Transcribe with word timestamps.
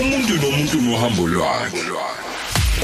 umuntu 0.00 0.34
nomuntu 0.42 0.76
nohambo 0.82 1.22
lwakhe. 1.28 1.82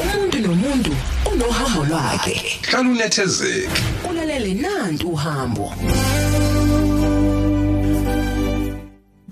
Umuntu 0.03 0.39
nomuntu 0.39 0.93
unohambo 1.33 1.85
lwakhe. 1.85 2.35
Hlala 2.63 2.89
unethezeke. 2.91 3.69
Ulalele 4.11 4.55
nantu 4.55 5.09
uhambo. 5.09 5.75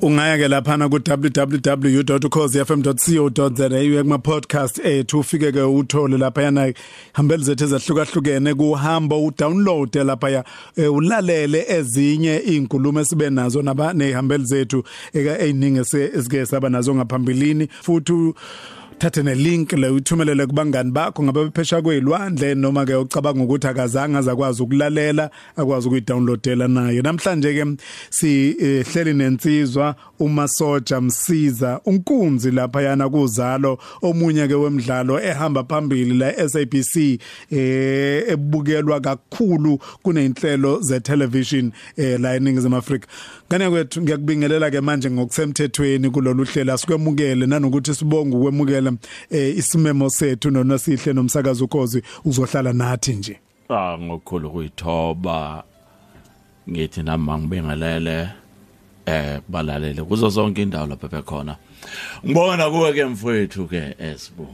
Ungaya 0.00 0.38
ke 0.38 0.48
lapha 0.48 0.78
ku 0.88 0.98
www.cozfm.co.za 0.98 3.68
uye 3.68 4.02
kuma 4.02 4.18
podcast 4.18 4.78
ethu 4.78 5.18
ufike 5.18 5.52
ke 5.52 5.62
uthole 5.62 6.18
lapha 6.18 6.42
yana 6.42 6.72
hambeli 7.12 7.44
zethu 7.44 7.64
ezahlukahlukene 7.64 8.54
kuhambo 8.54 9.24
udownload 9.24 9.96
lapha 9.96 10.30
ya 10.30 10.44
eh, 10.76 10.92
ulalele 10.92 11.64
ezinye 11.68 12.42
izinkulumo 12.46 13.00
esibe 13.00 13.30
nazo 13.30 13.62
naba 13.62 13.92
nehambeli 13.92 14.44
zethu 14.44 14.84
eka 15.12 15.38
eziningi 15.38 15.78
esike 15.78 16.46
saba 16.46 16.68
nazo 16.68 16.94
ngaphambilini. 16.94 17.68
Futhi 17.82 18.34
thathe 18.98 19.22
ne 19.22 19.34
link 19.34 19.72
le 19.72 19.88
uthumelele 19.88 20.46
kubangani 20.46 20.90
bakho 20.90 21.22
ngabe 21.22 21.44
bephesha 21.44 21.82
kwezilwandle 21.82 22.54
noma 22.54 22.84
ke 22.84 22.94
ucabanga 22.94 23.44
ukuthi 23.44 23.66
akazange 23.66 24.18
azakwazi 24.18 24.62
ukulalela 24.62 25.30
akwazi 25.56 25.88
ukuyidownloadela 25.88 26.68
naye. 26.68 27.02
Namhlanje 27.02 27.54
ke 27.54 27.76
sihleli 28.10 29.14
nensizwa 29.14 29.94
umasoja 30.18 31.00
msiza 31.00 31.80
unkunzi 31.84 32.50
lapha 32.50 32.82
yana 32.82 33.08
kuzalo 33.08 33.78
omunye 34.02 34.48
ke 34.48 34.54
wemidlalo 34.54 35.20
ehamba 35.20 35.64
phambili 35.64 36.18
la 36.18 36.48
SABC 36.48 37.20
eh 37.50 38.28
ebukelwa 38.28 39.00
kakhulu 39.00 39.78
kuneyinhlelo 40.02 40.80
ze 40.80 41.00
television 41.00 41.72
eh 41.96 42.20
la 42.20 42.34
eningizimu 42.34 42.76
Afrika. 42.76 43.08
Ngane 43.48 43.70
kwethu 43.70 44.02
ngiyakubingelela 44.02 44.70
ke 44.70 44.80
manje 44.80 45.10
ngokusemthethweni 45.10 46.10
kulolu 46.10 46.44
hlelo. 46.44 46.72
Asikwemukele 46.72 47.46
nanokuthi 47.46 47.94
sibonge 47.94 48.36
ukwemukela 48.36 48.92
eh 49.30 49.56
isimemo 49.58 50.10
sethu 50.10 50.50
nonosihle 50.50 51.12
nomsakazo 51.12 51.64
ukhozi 51.64 52.02
uzohlala 52.24 52.72
nathi 52.72 53.12
nje. 53.12 53.40
Ah 53.68 53.98
ngokukhulu 53.98 54.50
kuyithoba. 54.50 55.64
Ngithi 56.70 57.02
nami 57.02 57.32
ngibingelele 57.32 58.28
eh 59.06 59.40
balalele 59.48 60.02
kuzo 60.02 60.28
zonke 60.28 60.62
indawo 60.62 60.86
lapha 60.86 61.08
bekhona. 61.08 61.56
Ngibona 62.24 62.70
kuwe 62.70 62.92
ke 62.92 63.04
mfowethu 63.04 63.68
ke 63.68 63.96
esibu 63.98 64.46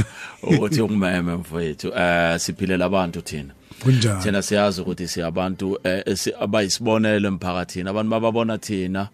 ukuthi 0.42 0.80
ungimeme 0.80 1.34
mfowethu. 1.34 1.88
Eh 1.88 2.38
siphilela 2.38 2.84
abantu 2.84 3.20
thina. 3.22 3.57
Kunjani? 3.82 4.22
Thina 4.22 4.42
siyazi 4.42 4.80
ukuthi 4.80 5.08
siyabantu 5.08 5.78
eh, 5.84 6.02
esi- 6.06 6.34
abayisibonelo 6.40 7.28
emphakathini. 7.28 7.88
Abantu 7.88 8.10
bababona 8.10 8.58
thina 8.58 9.08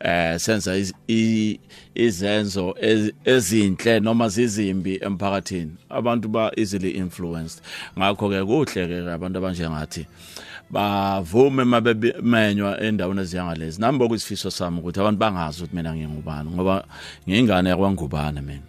eh 0.00 0.38
senza 0.38 0.76
izenzo 1.94 2.74
ez- 2.80 3.12
ezinhle 3.24 4.00
noma 4.00 4.28
zizimbi 4.28 4.98
emphakathini. 5.02 5.72
Abantu 5.90 6.28
ba 6.28 6.50
easily 6.56 6.90
influenced. 6.90 7.60
Ngakho 7.98 8.28
ke 8.28 8.44
kuhle 8.44 8.86
ke 8.88 9.12
abantu 9.12 9.38
abanjengathi 9.38 10.06
bavume 10.70 11.64
mabemenywa 11.64 12.80
endaweni 12.80 13.20
eziyangalezi 13.20 13.80
nami 13.80 13.98
bokuyisifiso 13.98 14.50
sami 14.50 14.78
ukuthi 14.80 15.00
abantu 15.00 15.18
bangazi 15.18 15.62
ukuthi 15.62 15.76
mina 15.76 15.94
ngingubani 15.94 16.50
ngoba 16.50 16.84
ngingane 17.28 17.70
yakwangubane 17.70 18.40
mina. 18.40 18.62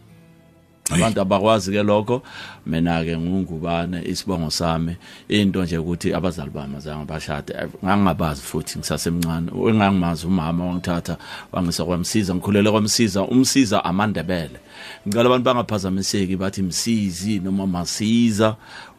Abantu 0.92 1.22
abakwazi 1.22 1.72
ke 1.72 1.84
lokho. 1.84 2.22
Mina 2.66 3.04
ke 3.04 3.18
ngungubane 3.18 4.02
isibongo 4.06 4.52
sami. 4.52 4.98
Into 5.30 5.64
nje 5.64 5.78
ukuthi 5.78 6.14
abazali 6.14 6.50
bami 6.50 6.78
azange 6.78 7.06
bashade 7.06 7.54
ngangabazi 7.84 8.42
futhi 8.42 8.80
ngisasemncane. 8.80 9.52
Engangimazi 9.70 10.28
umama 10.28 10.66
wangithatha 10.66 11.18
wangisa 11.52 11.86
kwamsiza 11.86 12.36
ngikhulele 12.36 12.72
kwamsiza 12.72 13.22
umsiza 13.22 13.86
amandebele. 13.86 14.60
Ngicela 15.08 15.26
abantu 15.26 15.46
bangaphazamiseki 15.46 16.36
bathi 16.36 16.62
msizi 16.62 17.40
noma 17.40 17.68
masiza 17.68 18.56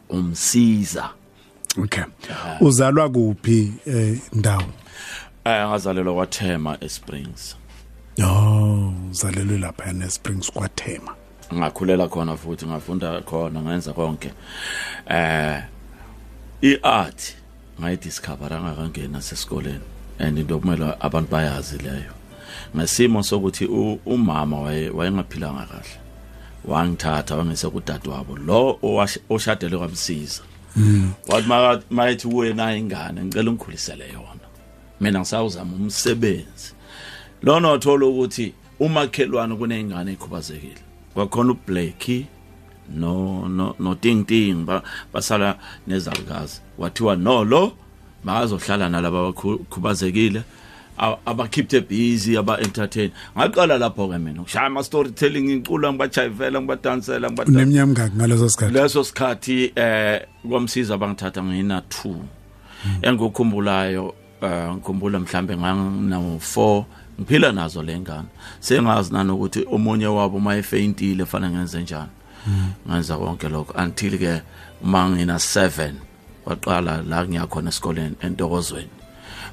umsiza. 0.09 1.09
Okay. 1.77 2.03
Uzalwa 2.61 3.09
kuphi 3.09 3.73
eh 3.85 4.19
ndawo? 4.33 4.63
Eh 5.45 5.67
ngazalelwa 5.67 6.13
kwaThema 6.13 6.77
eSprings. 6.81 7.55
Oh 8.23 8.93
uzalelwe 9.11 9.57
lapha 9.57 9.89
ene 9.89 10.09
Springs 10.09 10.51
kwaThema. 10.51 11.18
Ngakhulela 11.53 12.07
khona 12.07 12.37
futhi 12.37 12.65
ngafunda 12.65 13.21
khona 13.21 13.61
ngenza 13.61 13.93
konke. 13.93 14.31
Eh 15.09 15.63
iart 16.61 17.35
ngayidiscover 17.79 18.51
ngakangena 18.61 19.21
sesikoleni 19.21 19.81
and 20.19 20.37
into 20.37 20.59
kumele 20.59 20.95
abantu 20.99 21.31
bayazi 21.31 21.77
leyo. 21.77 22.13
Ngesimo 22.75 23.23
sokuthi 23.23 23.65
umama 24.05 24.61
waye 24.61 24.89
wayengaphilanga 24.89 25.65
kahle. 25.65 25.99
Wangithatha 26.65 27.35
wangise 27.35 27.69
kudadewabo 27.69 28.37
lo 28.37 28.79
oshadele 29.29 29.77
kwamsiza. 29.77 30.41
Wathi 31.27 31.47
maka- 31.47 31.83
mayethi 31.89 32.27
nayo 32.53 32.77
ingane 32.77 33.23
ngicela 33.25 33.49
ungikhulisele 33.51 34.07
yona. 34.13 34.45
Mina 35.01 35.19
ngisawuzama 35.19 35.75
umsebenzi. 35.75 36.73
Lona 37.43 37.69
wathola 37.69 38.05
ukuthi 38.05 38.53
umakhelwane 38.79 39.55
kuneyingane 39.55 40.11
ekhubazekile 40.11 40.88
kwakhona 41.19 41.51
uBlakey 41.51 42.25
no 42.95 43.47
no 43.47 43.75
no 43.79 43.95
Ting 43.95 44.25
Ting 44.25 44.65
ba- 44.65 44.83
basala 45.13 45.57
nezalukazi 45.87 46.61
wathiwa 46.77 47.15
no 47.15 47.43
lo 47.43 47.73
makazohlala 48.23 48.89
nalabo 48.89 49.17
abakhubazekile 49.27 50.43
a- 50.97 51.17
abakhipte 51.25 51.81
busy 51.81 52.37
aba 52.37 52.59
entertain 52.59 53.11
ngaqala 53.37 53.77
lapho 53.77 54.07
ke 54.09 54.17
mina 54.17 54.41
ngishaya 54.41 54.65
ama 54.67 54.83
storytelling 54.83 55.41
ngicula 55.59 55.91
ngibajayivela 55.93 56.61
ngibadansela 56.61 57.27
ngibadansela 57.31 57.63
uneminyaka 57.63 57.91
ngaki 58.09 58.15
ngaleso 58.17 58.49
sikhathi? 58.49 58.73
Leso 58.73 59.03
sikhathi 59.03 59.71
eh 59.75 60.21
kwamsiza 60.49 60.97
bangithatha 60.97 61.43
ngina 61.43 61.79
2 61.79 62.15
engikukhumbulayo 63.01 64.13
eh 64.41 64.69
ngikhumbula 64.73 65.19
mhlambe 65.19 65.57
ngangina 65.57 66.17
4 66.19 66.83
ngiphila 67.19 67.51
nazo 67.51 67.83
lengane 67.83 68.27
sengazi 68.59 69.13
nanokuthi 69.13 69.65
omunye 69.71 70.07
wabo 70.07 70.39
mayefeintile 70.39 71.25
fanele 71.25 71.53
ngenze 71.53 71.81
njani. 71.81 72.09
Ngenza 72.87 73.17
konke 73.17 73.49
lokho 73.49 73.73
until 73.83 74.17
ke 74.17 74.41
uma 74.83 75.09
ngina 75.09 75.35
7 75.35 75.91
waqala 76.45 77.01
la 77.01 77.27
ngiyakhona 77.27 77.69
esikoleni 77.69 78.15
entokozweni. 78.21 78.89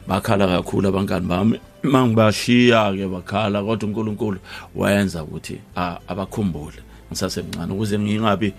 Bakhala 0.08 0.46
kakhulu 0.46 0.88
abangani 0.88 1.26
bami. 1.26 1.60
Mangibashiya 1.82 2.92
ke 2.96 3.06
bakhala 3.06 3.62
kodwa 3.62 3.88
uNkulunkulu 3.88 4.38
wayenza 4.74 5.22
ukuthi 5.22 5.60
ah, 5.76 5.98
abakhumbule. 6.08 6.82
Ngisasemncane 7.10 7.72
ukuze 7.72 7.98
ngingabi 7.98 8.54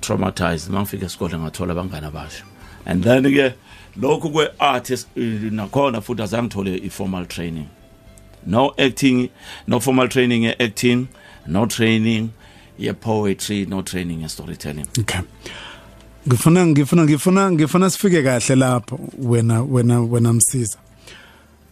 traumatized. 0.00 0.72
Mangifika 0.72 1.06
esikoleni 1.06 1.42
ngathola 1.42 1.72
abangani 1.72 2.06
abasha. 2.06 2.44
And 2.86 3.02
then 3.02 3.24
ke 3.24 3.54
lokhu 3.96 4.30
kwe 4.30 4.48
artist 4.58 5.08
nakhona 5.16 6.00
futhi 6.00 6.22
azangithole 6.22 6.80
i 6.84 6.88
formal 6.88 7.26
training. 7.26 7.66
No 8.46 8.74
acting 8.78 9.28
no 9.66 9.80
formal 9.80 10.08
training 10.08 10.44
ye 10.44 10.54
acting 10.60 11.06
no 11.46 11.66
training 11.66 12.28
ye 12.78 12.92
poetry 12.92 13.66
no 13.66 13.82
training 13.82 14.22
ye 14.22 14.28
storytelling. 14.28 14.86
Okay. 15.00 15.20
Ngifuna 16.28 16.66
ngifuna 16.66 17.04
ngifuna 17.04 17.50
ngifuna 17.52 17.90
sifike 17.90 18.22
kahle 18.22 18.54
lapho 18.56 19.00
wena 19.18 19.62
wena 19.62 20.00
wena 20.00 20.32
msiza. 20.32 20.78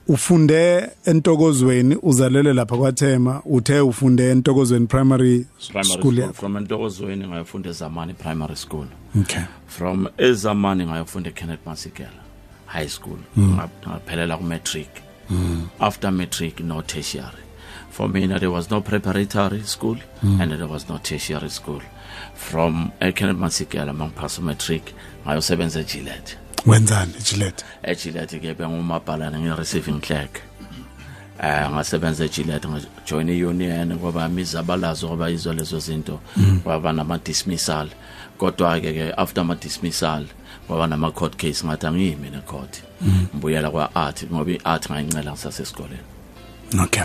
Ufunde 0.08 0.88
entokozweni 1.06 1.96
uzalele 2.02 2.52
lapha 2.52 2.76
kwaThema 2.76 3.42
uthe 3.44 3.80
ufunde 3.80 4.30
entokozweni 4.30 4.86
primary 4.86 5.46
primary 5.68 5.84
school 5.88 6.16
school. 6.16 6.32
from 6.32 6.56
Ntokozweni 6.58 7.26
ngayofunda 7.28 7.70
eZamani 7.70 8.14
primary 8.14 8.56
school. 8.56 8.86
Okay. 9.20 9.42
From 9.66 10.08
eZamani 10.18 10.86
ngayofunda 10.86 11.30
eKenneth 11.30 11.66
Masikela 11.66 12.10
high 12.66 12.88
school. 12.88 13.18
Ngap- 13.38 13.88
ngaphelela 13.88 14.36
ku 14.36 14.42
matric 14.44 14.88
after 15.80 16.10
matric 16.12 16.60
no 16.60 16.82
tertiary. 16.82 17.42
For 17.90 18.08
me 18.08 18.26
there 18.26 18.50
was 18.50 18.70
no 18.70 18.80
preparatory 18.80 19.62
school 19.64 19.96
Hmm. 20.20 20.40
and 20.40 20.52
there 20.52 20.66
was 20.66 20.88
no 20.88 20.98
tertiary 20.98 21.50
school. 21.50 21.80
From 22.34 22.92
eKenneth 23.00 23.38
Masikela 23.38 23.92
mangiphasa 23.94 24.40
matric 24.42 24.94
ngayosebenza 25.26 25.80
eGillette 25.80 26.36
wenzani 26.66 27.14
Gillette? 27.24 27.64
eGillette 27.84 28.38
ke 28.40 28.54
bengumabhalana 28.54 29.38
nge-receiving 29.38 30.00
clerk. 30.00 30.40
Eh 31.40 31.68
ngasebenza 31.70 32.24
eGillette 32.24 32.68
ngajoin 32.68 33.28
iunion 33.28 33.98
kwaba 33.98 34.26
imizabalazo 34.28 35.08
kwaba 35.08 35.30
izo 35.30 35.52
lezo 35.52 35.78
zinto. 35.78 36.20
Kwaba 36.62 36.92
nama 36.92 37.18
dismissal 37.18 37.88
kodwa 38.42 38.80
ke 38.80 38.92
ke 38.92 39.12
after 39.16 39.40
ama 39.40 39.54
dismissal 39.54 40.26
kwaba 40.66 40.86
nama 40.86 41.10
court 41.10 41.36
case 41.36 41.66
ngathi 41.66 41.86
angiyimi 41.86 42.30
ne 42.30 42.40
court 42.46 42.82
ngibuyela 43.34 43.70
kwa 43.70 43.94
art 43.94 44.24
ngoba 44.32 44.50
iart 44.50 44.90
ngayincela 44.90 45.30
ngisasesikoleni 45.32 46.02
okay. 46.84 47.02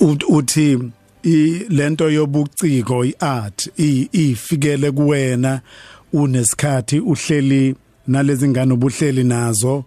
Ut- 0.00 0.24
uthi 0.28 0.78
i 1.22 1.66
lento 1.68 2.10
yobuciko 2.10 3.04
iart 3.04 3.70
ifikele 4.12 4.90
kuwena 4.90 5.60
unesikhathi 6.12 7.00
uhleli 7.00 7.74
nalezi 8.06 8.48
ngane 8.48 8.72
ubuhleli 8.72 9.24
nazo 9.24 9.84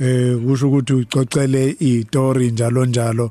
eh 0.00 0.36
kusho 0.46 0.68
ukuthi 0.68 0.92
ucocele 0.92 1.76
istory 1.80 2.50
njalo 2.50 2.86
njalo. 2.86 3.30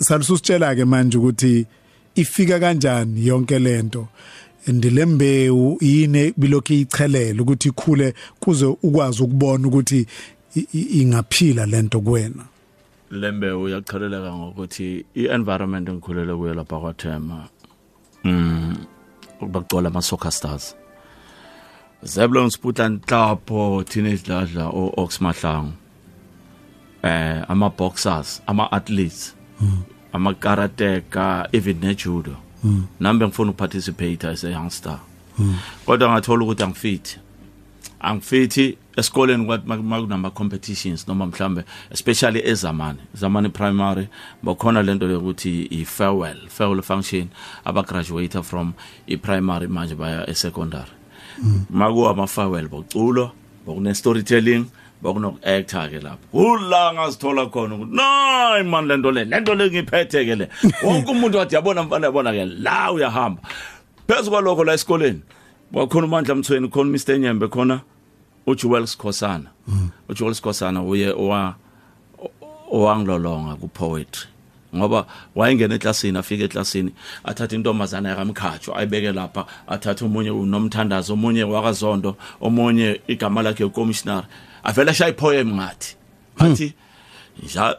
Salusitshela 0.00 0.74
ke 0.74 0.84
manje 0.84 1.18
ukuthi 1.18 1.66
ifika 2.14 2.60
kanjani 2.60 3.26
yonke 3.26 3.58
lento 3.58 4.08
ndilembewu 4.68 5.78
yini 5.80 6.32
bilokhu 6.36 6.72
ichelela 6.72 7.42
ukuthi 7.42 7.68
ikhule 7.68 8.14
kuze 8.40 8.66
ukwazi 8.66 9.22
ukubona 9.22 9.68
ukuthi 9.68 10.06
ingaphila 10.72 11.66
lento 11.66 12.00
kuwena? 12.00 12.44
Lembe 13.10 13.50
uyacheleleka 13.50 14.32
ngokuthi 14.32 15.04
i-environment 15.14 15.88
engikhulele 15.88 16.34
kuyo 16.34 16.54
lapha 16.54 16.80
kwathema 16.80 17.48
mm 18.24 18.76
bakugcola 19.40 19.88
ama 19.88 20.02
soccer 20.02 20.32
stars. 20.32 20.74
Zebulon 22.02 22.50
Sputla 22.50 22.88
Nhlapo 22.88 23.84
teenage 23.84 24.22
dladla 24.24 24.68
o 24.68 24.92
Ox 24.96 25.20
Mahlangu 25.20 25.72
eh 27.02 27.44
ama 27.48 27.70
boxers 27.70 28.42
ama 28.46 28.72
athletes 28.72 29.34
ama 30.12 30.34
karateka 30.34 31.48
even 31.52 31.80
ne 31.80 31.94
judo 32.64 32.82
nambe 33.00 33.26
ngifuna 33.26 33.50
ukuparticipate 33.50 34.24
as 34.24 34.44
a 34.44 34.50
youngster. 34.50 34.98
Kodwa 35.86 36.10
ngathola 36.10 36.44
ukuthi 36.44 36.62
angifit. 36.62 37.18
Angifiti 38.00 38.78
esikoleni 38.96 39.44
kwathi 39.46 39.66
makunama 39.66 40.30
competitions 40.30 41.08
noma 41.08 41.26
mhlambe 41.26 41.64
especially 41.90 42.40
ezamani 42.44 42.98
zamani 43.14 43.48
primary 43.48 44.08
bakhona 44.42 44.82
lento 44.82 45.06
yokuthi 45.06 45.68
i 45.70 45.84
farewell 45.84 46.48
farewell 46.48 46.82
function 46.82 47.28
aba 47.64 47.82
graduate 47.82 48.42
from 48.42 48.72
i 49.06 49.16
primary 49.16 49.66
manje 49.66 49.94
baya 49.94 50.30
e 50.30 50.34
secondary 50.34 50.90
maku 51.70 52.08
ama 52.08 52.26
farewell 52.26 52.68
boculo 52.68 53.32
bokune 53.66 53.94
storytelling 53.94 54.64
bokuno 54.64 54.83
actor 55.42 55.88
ke 55.90 56.00
lapho. 56.00 56.24
Ula 56.32 56.92
ngazithola 56.94 57.46
khona 57.50 57.74
ukuthi 57.74 57.96
nayi 57.96 58.64
man 58.64 58.86
lento 58.86 59.10
le 59.10 59.24
lento 59.24 59.54
le 59.54 59.70
ngiphethe 59.70 60.24
ke 60.24 60.34
le. 60.38 60.48
Wonke 60.82 61.10
umuntu 61.10 61.38
wathi 61.38 61.54
yabona 61.54 61.82
mfana 61.82 62.06
yabona 62.06 62.32
ke 62.32 62.44
la 62.44 62.92
uyahamba. 62.92 63.42
Phezulu 64.06 64.30
kwalokho 64.30 64.64
la 64.64 64.72
esikoleni 64.72 65.20
wakhona 65.72 66.06
uMandla 66.06 66.34
Mthweni 66.34 66.68
khona 66.68 66.90
Mr 66.90 67.18
Nyembe 67.18 67.48
khona 67.48 67.80
uJuwel 68.46 68.86
Sikhosana. 68.86 69.50
uJuwel 70.08 70.34
Sikhosana 70.34 70.82
uye 70.82 71.10
owa 71.10 71.54
owangilolonga 72.70 73.54
ku 73.60 73.68
poetry 73.68 74.26
ngoba 74.76 75.06
wayengena 75.34 75.74
eklasini 75.74 76.18
afika 76.18 76.44
eklasini 76.44 76.90
athatha 77.24 77.56
intombazana 77.56 78.08
yakamkhatsho 78.08 78.74
ayibeke 78.76 79.12
lapha 79.12 79.46
athatha 79.68 80.04
omunye 80.04 80.30
unomthandazo 80.30 81.12
omunye 81.12 81.44
wakazondo 81.44 82.16
omunye 82.40 83.00
igama 83.06 83.42
lakhe 83.42 83.64
ucommissioner 83.64 84.24
avela 84.64 84.92
shaya 84.94 85.10
ipoem 85.12 85.52
ngathi. 85.54 85.94
Athi 86.38 86.74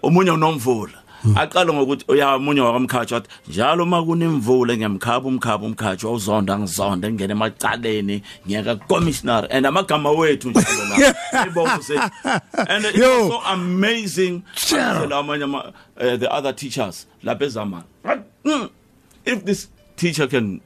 omunye 0.03 0.31
unomvula. 0.31 0.99
Aqala 1.35 1.73
ngokuthi 1.73 2.05
uya 2.07 2.35
omunye 2.35 2.61
wakamkhatsho 2.61 3.15
athi 3.17 3.29
njalo 3.49 3.83
uma 3.83 4.03
kunemvula 4.05 4.77
ngiyamkhaba 4.77 5.27
umkhaba 5.27 5.65
umkhatsho 5.65 6.07
awuzonda 6.07 6.59
ngizonda 6.59 7.11
ngene 7.11 7.31
emacaleni 7.33 8.21
ngiyaka 8.47 8.75
commissioner 8.87 9.47
and 9.49 9.65
amagama 9.65 10.11
wethu 10.11 10.49
njalo 10.49 10.83
la. 10.89 11.15
Ayibonga 11.41 11.81
se 11.81 11.95
and 12.69 12.85
it 12.85 12.95
Yo. 12.95 13.29
so 13.29 13.41
amazing. 13.41 14.43
La 14.71 15.17
amanye 15.19 15.43
ama- 15.43 15.73
eh, 15.97 16.15
the 16.17 16.31
other 16.31 16.53
teachers 16.53 17.07
lapha 17.23 17.45
ezamani 17.45 17.83
Mm, 18.45 18.69
if 19.25 19.43
this 19.45 19.67
teacher 19.97 20.27
can 20.27 20.61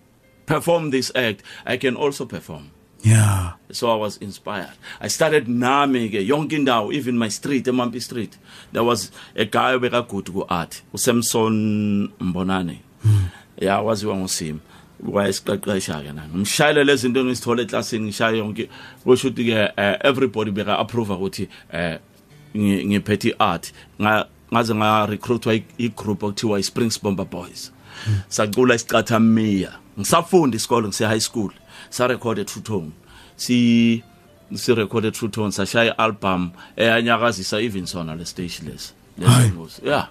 perform 0.45 0.91
this 0.91 1.09
act 1.15 1.41
i 1.65 1.77
can 1.77 1.95
also 1.95 2.25
perform. 2.25 2.69
Yeah. 3.03 3.53
So 3.71 3.91
i 3.91 3.95
was 3.95 4.17
inspired. 4.17 4.73
I 4.99 5.07
started 5.09 5.47
nami 5.47 6.09
ke 6.09 6.21
yonke 6.27 6.51
indawo 6.57 6.91
even 6.93 7.17
my 7.17 7.29
street 7.29 7.65
emampi 7.65 8.01
street 8.01 8.37
there 8.71 8.83
was 8.83 9.11
a 9.35 9.45
guy 9.45 9.73
obekagudu 9.73 10.33
ku 10.33 10.45
art 10.49 10.81
uSamson 10.93 12.09
Mbonane. 12.19 12.79
Yeah 13.61 13.79
waziwa 13.85 14.15
ngosimo 14.17 14.59
wayesiqeqesha 15.05 16.01
ke 16.03 16.13
nami. 16.13 16.39
Ngishayele 16.39 16.83
lezi 16.83 17.01
zinto 17.01 17.23
ngisithola 17.25 17.61
eclassini 17.61 18.03
ngishaye 18.05 18.37
yonke 18.37 18.69
kusho 19.03 19.27
ukuthi 19.27 19.45
ke 19.45 19.71
eh, 19.77 19.97
everybody 20.01 20.51
beka 20.51 20.79
approve 20.79 21.13
ukuthi 21.13 21.47
eh 21.73 21.99
ngi- 22.55 22.85
ngiphethe 22.85 23.35
art 23.39 23.71
nga 24.01 24.25
ngaze 24.53 24.75
nga 24.75 25.05
recruitwa 25.05 25.53
i- 25.53 25.63
igroup 25.77 26.23
okuthiwa 26.23 26.59
iSprings 26.59 27.01
Bomber 27.03 27.25
Boys. 27.25 27.71
Sacula 28.27 28.75
isicatha 28.75 29.19
Mia 29.19 29.71
ngisafunda 29.99 30.55
isikole 30.57 30.87
ngise 30.87 31.05
high 31.05 31.19
school. 31.19 31.51
Sa 31.89 32.07
record 32.07 32.45
true 32.45 32.61
tone 32.61 32.91
si 33.35 34.03
si 34.55 34.73
recorded 34.73 35.13
true 35.13 35.29
tone 35.29 35.51
sashaya 35.51 35.97
album 35.97 36.51
eyanyakazisa 36.77 37.61
even 37.61 37.85
sona 37.85 38.15
le 38.15 38.25
stage 38.25 38.61
lesi 38.63 38.93
leso 39.19 39.83
yeah. 39.83 40.07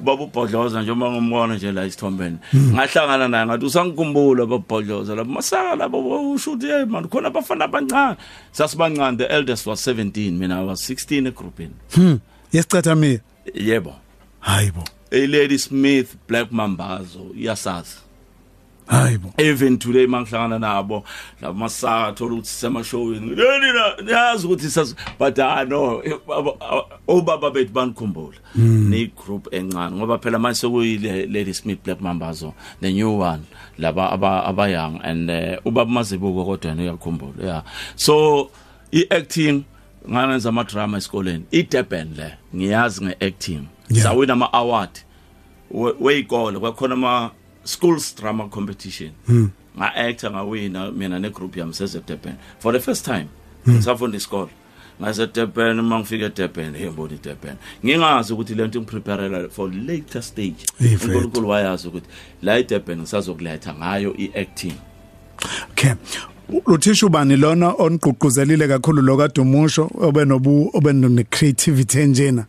Ubaba 0.00 0.22
ubhodloza 0.22 0.82
nje 0.82 0.90
uma 0.90 1.10
ngumona 1.10 1.54
nje 1.54 1.72
la 1.72 1.84
isithombeni 1.84 2.38
ngahlangana 2.54 3.28
naye 3.28 3.46
ngathi 3.46 3.64
usangikhumbula 3.64 4.46
baba 4.46 4.56
ubhodloza 4.56 5.14
lapho 5.14 5.30
masaka 5.30 5.76
lapho 5.76 6.32
ushuthi 6.32 6.66
hey 6.66 6.84
man 6.84 7.08
khona 7.08 7.28
abafana 7.28 7.64
abancane. 7.64 8.16
Sasibancane 8.52 9.18
the 9.18 9.32
eldest 9.32 9.66
was 9.66 9.80
17 9.86 10.38
mina 10.38 10.60
I 10.60 10.64
was 10.64 10.80
16 10.90 11.26
egroupini 11.26 11.74
hmm 11.94 12.18
yesicatha 12.52 12.94
mina? 12.94 13.20
Yebo. 13.54 13.94
Hayibo 14.40 14.84
a 15.10 15.26
lady 15.26 15.58
smith 15.58 16.16
black 16.26 16.50
mambazo 16.52 17.30
iyasazi. 17.36 18.07
Hayibo 18.88 19.32
even 19.38 19.78
today 19.78 20.06
mangihlangana 20.06 20.58
nabo 20.58 21.04
labo 21.42 21.58
masaka 21.58 22.12
thola 22.12 22.34
ukuthi 22.34 22.48
semashowini 22.48 23.20
nina 23.20 23.96
niyazi 24.04 24.46
ukuthi 24.46 24.70
sas 24.70 24.94
but 25.18 25.38
ah 25.38 25.64
no 25.64 26.02
obaba 27.08 27.50
bethu 27.50 27.72
banikhumbula. 27.72 28.36
Ni 28.54 29.06
group 29.06 29.48
encane 29.54 29.96
ngoba 29.96 30.18
phela 30.18 30.38
manje 30.38 30.60
sekuyile 30.60 31.26
Lady 31.32 31.52
Smith 31.54 31.82
Black 31.84 32.00
Mambazo 32.00 32.54
the 32.80 32.92
new 32.92 33.10
one 33.18 33.42
laba 33.78 34.12
aba 34.12 34.44
aba 34.46 34.68
young 34.70 35.00
and 35.02 35.30
uh, 35.30 35.56
ubaba 35.64 35.90
mazibuko 35.90 36.44
kodwa 36.44 36.70
yena 36.70 36.82
uyakhumbula 36.82 37.44
yeah. 37.44 37.62
So 37.96 38.50
i 38.92 39.04
acting 39.10 39.64
ngangenza 40.10 40.48
ama 40.48 40.64
drama 40.64 40.98
esikoleni 40.98 41.44
i 41.50 41.62
Durban 41.62 42.14
le 42.16 42.34
ngiyazi 42.56 43.04
nge 43.04 43.16
acting 43.26 43.66
Yeah. 43.90 44.02
sawina 44.04 44.32
ama 44.32 44.52
award 44.52 44.90
we- 45.70 45.94
weyikole 46.00 46.58
kwakhona 46.58 46.94
ama 46.94 47.30
schools 47.68 48.14
drama 48.14 48.48
competition. 48.48 49.10
Nga 49.76 49.94
actor 49.94 50.30
ngawina 50.30 50.92
mina 50.92 51.18
ne 51.18 51.30
group 51.30 51.56
yami 51.56 51.74
seze 51.74 52.00
Durban 52.06 52.36
for 52.58 52.72
the 52.72 52.80
first 52.80 53.04
time 53.04 53.28
ngisafunda 53.68 54.16
isikole. 54.16 54.50
Ngase 55.00 55.26
Durban 55.26 55.80
uma 55.80 55.98
ngifika 55.98 56.24
eDurban 56.24 56.76
hembona 56.76 57.14
iDurban 57.14 57.56
ngingazi 57.84 58.32
ukuthi 58.32 58.54
lento 58.54 58.80
ngipreparela 58.80 59.48
for 59.50 59.70
later 59.70 60.22
stage. 60.22 60.66
Hey, 60.78 60.96
Fred. 60.96 61.16
uNkulunkulu 61.16 61.48
wayazi 61.48 61.88
ukuthi 61.88 62.06
la 62.42 62.58
eDurban 62.58 62.98
ngisazokuletha 62.98 63.74
ngayo 63.74 64.14
iacting. 64.16 64.74
Okay. 65.70 65.92
Uthisha 66.66 67.06
ubani 67.06 67.36
lona 67.36 67.74
oniqhuquzelile 67.78 68.68
kakhulu 68.68 69.02
lo 69.02 69.16
kaDumusho 69.16 69.90
obenobu 70.00 70.70
obene 70.74 71.24
creativity 71.24 72.00
enjena 72.00 72.46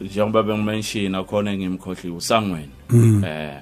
njengoba 0.00 0.42
bengimention 0.42 1.24
khona 1.24 1.54
ngimkhohliwe 1.56 2.16
usangweni. 2.16 2.70
Eh 3.26 3.56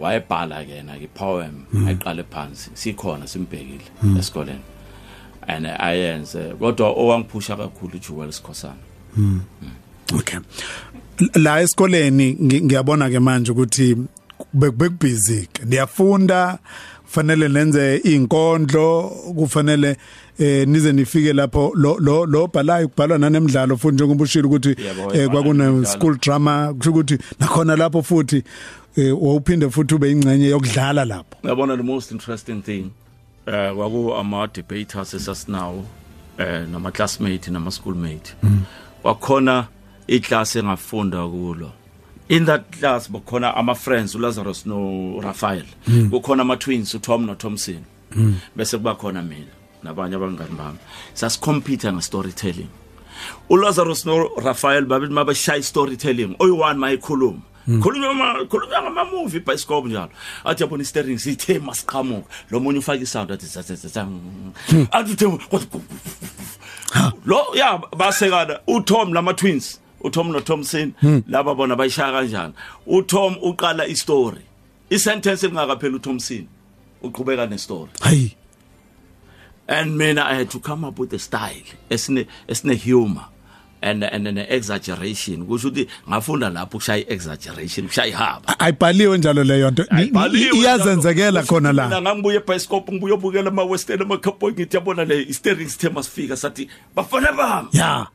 wayebhala 0.00 0.64
kena 0.64 0.98
ke 0.98 1.06
poem 1.14 1.64
ayiqale 1.86 2.22
phansi 2.30 2.70
sikhona 2.74 3.26
simbhekile 3.26 3.84
esikoleni. 4.18 4.60
And 5.48 5.66
ayenze 5.66 6.54
kodwa 6.58 6.88
owangiphusha 6.90 7.56
kakhulu 7.56 7.94
uJuwel 7.94 8.32
Sikhosana. 8.32 8.76
Okay. 10.14 10.38
La 11.34 11.60
esikoleni 11.60 12.32
ngi- 12.34 12.62
ngiyabona 12.64 13.10
ke 13.10 13.18
manje 13.20 13.52
ukuthi 13.52 13.96
bekubusy 14.52 15.48
niyafunda 15.64 16.58
kufanele 17.04 17.48
nenze 17.48 17.96
inkondlo 17.96 19.02
kufanele 19.36 19.96
eh 20.38 20.68
nize 20.68 20.92
nifike 20.92 21.32
lapho 21.32 21.72
lo 21.74 21.96
lo 21.98 22.26
lo 22.26 22.46
bhalayo 22.46 22.88
kubhalwa 22.88 23.18
nanemidlalo 23.18 23.76
futhi 23.76 23.94
njengoba 23.94 24.24
ushilo 24.24 24.48
ukuthi 24.48 24.76
eh 25.14 25.28
kwakune 25.28 25.86
school 25.86 26.18
drama 26.18 26.74
kusho 26.74 26.90
ukuthi 26.90 27.18
nakhona 27.40 27.76
lapho 27.76 28.02
futhi 28.02 28.42
eh 28.96 29.22
wawuphinde 29.22 29.70
futhi 29.70 29.94
ube 29.94 30.10
ingcenye 30.10 30.46
yokudlala 30.46 31.04
lapho. 31.04 31.36
Ngiyabona 31.44 31.76
the 31.76 31.82
most 31.82 32.10
interesting 32.12 32.62
thing 32.62 32.90
eh 33.46 33.74
kwaku 33.74 34.14
ama 34.14 34.46
debaters 34.46 35.14
esasinawo 35.14 35.84
eh 36.38 36.68
nama 36.72 36.90
classmate 36.92 37.50
nama 37.50 37.70
schoolmate 37.70 38.34
wakhona 39.04 39.66
iclass 40.06 40.56
engafunda 40.56 41.18
kulo. 41.28 41.72
In 42.28 42.44
that 42.44 42.70
class 42.72 43.08
bakhona 43.10 43.54
ama 43.54 43.74
friends 43.74 44.14
uLazarus 44.14 44.66
no 44.66 45.20
Raphael. 45.22 45.64
Kukhona 46.10 46.42
ama 46.42 46.56
twins 46.56 46.94
uTom 46.94 47.24
no 47.24 47.34
Thompson 47.34 47.84
bese 48.56 48.76
kuba 48.78 48.94
khona 48.94 49.22
mina. 49.22 49.55
Nabanye 49.82 50.16
abangani 50.16 50.56
bami 50.58 50.78
sasicompete 51.14 51.92
nga 51.92 52.02
storytelling 52.02 52.70
uLazarus 53.48 54.06
no 54.06 54.28
Raphael 54.36 54.84
babe 54.84 55.08
mabashaya 55.08 55.62
storytelling 55.62 56.36
oyi-one 56.38 56.78
mayikhuluma. 56.78 57.42
Khuluma 57.66 58.46
khuluma 58.48 58.82
ngama 58.82 59.04
movie 59.10 59.40
bioscope 59.40 59.88
njalo. 59.88 60.10
Athi 60.44 60.62
yabona 60.62 60.82
i-steering 60.82 61.18
sithe 61.18 61.58
masiqhamuka. 61.58 62.26
Lo 62.50 62.60
munye 62.60 62.78
ufaka 62.78 63.02
isound 63.02 63.30
athi 63.30 63.46
zazazaza 63.46 64.06
athi 64.92 65.28
lo 67.24 67.46
ya 67.54 67.78
basekana. 67.96 68.60
uTom 68.68 69.12
lama 69.12 69.34
twins. 69.34 69.80
uTom 70.04 70.30
noThomson 70.30 70.92
laba 71.28 71.54
bona 71.56 71.74
bayishaya 71.76 72.12
kanjani? 72.12 72.54
uTom 72.86 73.36
uqala 73.42 73.88
istory. 73.88 74.42
Isentence 74.90 75.42
engakapheli 75.42 75.98
uThomson 75.98 76.46
uqhubeka 77.02 77.48
nestory. 77.48 77.90
Hayi. 78.00 78.36
And 79.68 79.96
mina 79.96 80.22
i 80.22 80.34
had 80.34 80.50
to 80.50 80.58
come 80.60 80.84
up 80.84 80.98
with 80.98 81.12
a 81.12 81.18
style 81.18 81.62
esine 81.90 82.26
esine 82.48 82.74
humor 82.74 83.24
and 83.82 84.04
and 84.04 84.26
an 84.26 84.38
exaggeration. 84.38 85.46
Kusho 85.46 85.68
ukuthi 85.68 85.88
ngafunda 86.08 86.50
lapho 86.50 86.78
kushaya 86.78 87.04
exaggeration 87.08 87.86
kushaya 87.88 88.08
ihaba 88.08 88.58
ayibhaliwe 88.58 89.18
njalo 89.18 89.44
leyo 89.44 89.70
nto. 89.70 89.84
Iyazenzekela 90.54 91.42
khona 91.42 91.72
Mina 91.72 91.88
la 91.88 92.02
ngangibuye 92.02 92.36
eBioscope 92.36 92.92
ngibuye 92.92 93.14
ubukela 93.14 93.48
ama 93.48 93.64
western 93.64 94.02
ama 94.02 94.18
cowboy 94.18 94.52
ngithi 94.52 94.76
yabona 94.76 95.04
le 95.04 95.32
steering 95.32 95.68
system 95.68 95.98
asifika 95.98 96.36
sathi 96.36 96.68
bafana 96.94 97.32
bami. 97.32 97.68
Ya. 97.72 98.06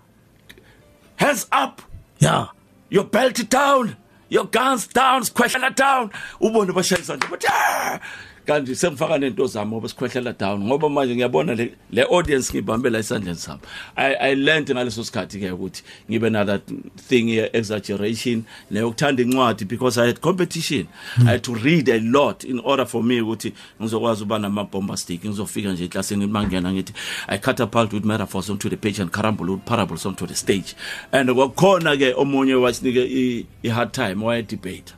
Hands 1.16 1.48
up. 1.52 1.82
Ya. 2.20 2.48
Your 2.90 3.06
belt 3.06 3.50
down 3.50 3.96
your 4.30 4.46
guns 4.46 4.88
down 4.88 5.22
sikhwehlela 5.24 5.76
down. 5.76 6.10
Ubone 6.42 6.72
bashayisa 6.74 7.16
nje 7.18 7.28
bathi 7.28 7.48
"Ah!" 7.50 8.00
Kanti 8.46 8.76
sengifaka 8.76 9.18
nento 9.18 9.48
zami 9.48 9.72
ngoba 9.72 9.90
sikhwehlela 9.90 10.34
down 10.34 10.64
ngoba 10.64 10.90
manje 10.90 11.16
ngiyabona 11.16 11.56
le, 11.56 11.74
le 11.92 12.04
audience 12.04 12.54
ngibambe 12.54 12.90
la 12.90 13.00
esandleni 13.00 13.38
sami. 13.38 13.60
I 13.96 14.16
i 14.16 14.36
learned 14.36 14.70
ngaleso 14.70 15.04
sikhathi 15.04 15.40
ke 15.40 15.52
ukuthi 15.52 15.84
ngibe 16.10 16.30
na 16.30 16.44
that 16.46 16.62
thing 17.08 17.30
ye 17.30 17.50
exaggeration 17.54 18.44
neyokuthanda 18.72 19.24
incwadi 19.24 19.68
because 19.68 19.98
i 19.98 20.06
had 20.08 20.22
competition. 20.22 20.88
I 21.20 21.32
had 21.32 21.44
to 21.44 21.56
read 21.56 21.90
a 21.90 22.00
lot 22.00 22.44
in 22.44 22.60
order 22.60 22.86
for 22.86 23.04
me 23.04 23.22
ukuthi 23.22 23.54
ngizokwazi 23.82 24.24
uba 24.24 24.40
nama 24.40 24.64
bombastic 24.64 25.26
ngizofika 25.26 25.72
nje 25.72 25.86
eklasini 25.86 26.28
mangena 26.28 26.74
ngithi 26.74 26.94
i 27.28 27.38
catapult 27.38 27.94
with 27.94 28.06
metaphors 28.06 28.50
onto 28.50 28.70
the 28.70 28.78
page 28.78 29.02
and 29.02 29.12
carambole 29.12 29.52
with 29.52 29.66
parables 29.66 30.06
onto 30.06 30.28
the 30.28 30.36
stage. 30.36 30.76
And 31.12 31.30
kwakhona 31.30 31.98
ke 31.98 32.14
omunye 32.18 32.56
wasinike 32.56 33.04
i, 33.04 33.46
i 33.64 33.70
hard 33.70 33.92
time 33.92 34.26
waye 34.26 34.44
debate 34.44 34.94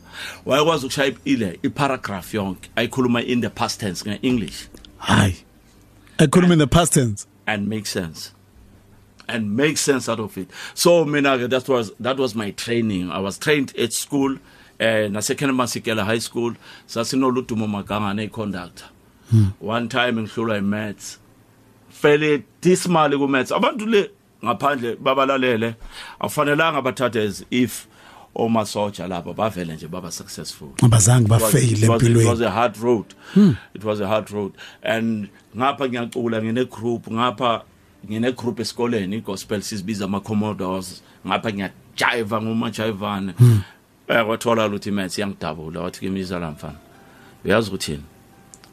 wayekwazi 0.45 0.85
ukushaya 0.85 1.13
ile 1.25 1.59
iparagraph 1.63 2.33
yonke 2.33 2.69
ayikhuluma 2.75 3.21
in 3.21 3.41
the 3.41 3.49
past 3.49 3.79
tense 3.79 4.09
nge-english 4.09 4.67
hayi. 4.97 5.43
Ekhuluma 6.17 6.53
in 6.53 6.59
the 6.59 6.67
past 6.67 6.93
tense. 6.93 7.27
And 7.45 7.67
make 7.67 7.85
sense. 7.85 8.31
And 9.27 9.55
make 9.55 9.77
sense 9.77 10.07
out 10.07 10.19
of 10.19 10.37
it. 10.37 10.49
So 10.73 11.05
mina 11.05 11.47
that 11.47 11.67
was 11.67 11.91
that 11.99 12.17
was 12.17 12.35
my 12.35 12.51
training. 12.51 13.11
I 13.11 13.19
was 13.19 13.37
trained 13.37 13.75
at 13.77 13.93
school 13.93 14.37
eh 14.79 15.07
naseKenemasikela 15.09 16.03
high 16.05 16.19
school. 16.19 16.53
Sasinoludumo 16.87 17.67
magangane 17.67 18.31
conductor 18.31 18.85
one 19.59 19.89
time 19.89 20.15
ngihlulwa 20.17 20.57
imaths. 20.57 21.17
Fele 21.91 22.43
dismal 22.61 23.11
ku 23.11 23.27
maths 23.27 23.51
abantu 23.51 23.85
le 23.89 24.09
ngaphandle 24.43 24.95
babalalele 24.97 25.75
afanelanga 26.21 26.81
bathathe 26.83 27.15
as 27.15 27.45
if 27.49 27.87
oma 28.35 28.65
soldier 28.65 29.07
lapha 29.07 29.33
bavele 29.33 29.73
nje 29.75 29.87
baba 29.87 30.11
successful 30.11 30.67
abazange 30.83 31.27
was- 31.29 31.41
bafeyile 31.41 31.71
it 31.77 31.89
was- 31.89 32.03
empilweni 32.03 32.45
a 32.45 32.51
hard 32.51 32.77
road. 32.77 33.05
It 33.75 33.83
was 33.83 34.01
a 34.01 34.07
hard 34.07 34.29
road. 34.29 34.51
And 34.83 35.27
ngapha 35.57 35.87
ngiyacula 35.89 36.41
ngine 36.41 36.65
group 36.65 37.11
ngapha 37.11 37.61
ngine 38.09 38.31
group 38.31 38.59
esikoleni 38.59 39.15
igospel 39.17 39.61
sizibiza 39.61 40.05
ama 40.05 40.19
commodores 40.19 41.03
ngapha 41.27 41.51
ngiyajiva 41.53 42.41
ngoma 42.41 42.69
jivana. 42.71 43.33
Eh 44.07 44.25
kwathola 44.25 44.67
ukuthi 44.67 44.91
maths 44.91 45.17
yangidabula 45.19 45.81
wathi 45.81 45.99
kimi 45.99 46.23
la 46.23 46.51
mfana. 46.51 46.75
Uyazi 47.45 47.67
ukuthini? 47.69 48.03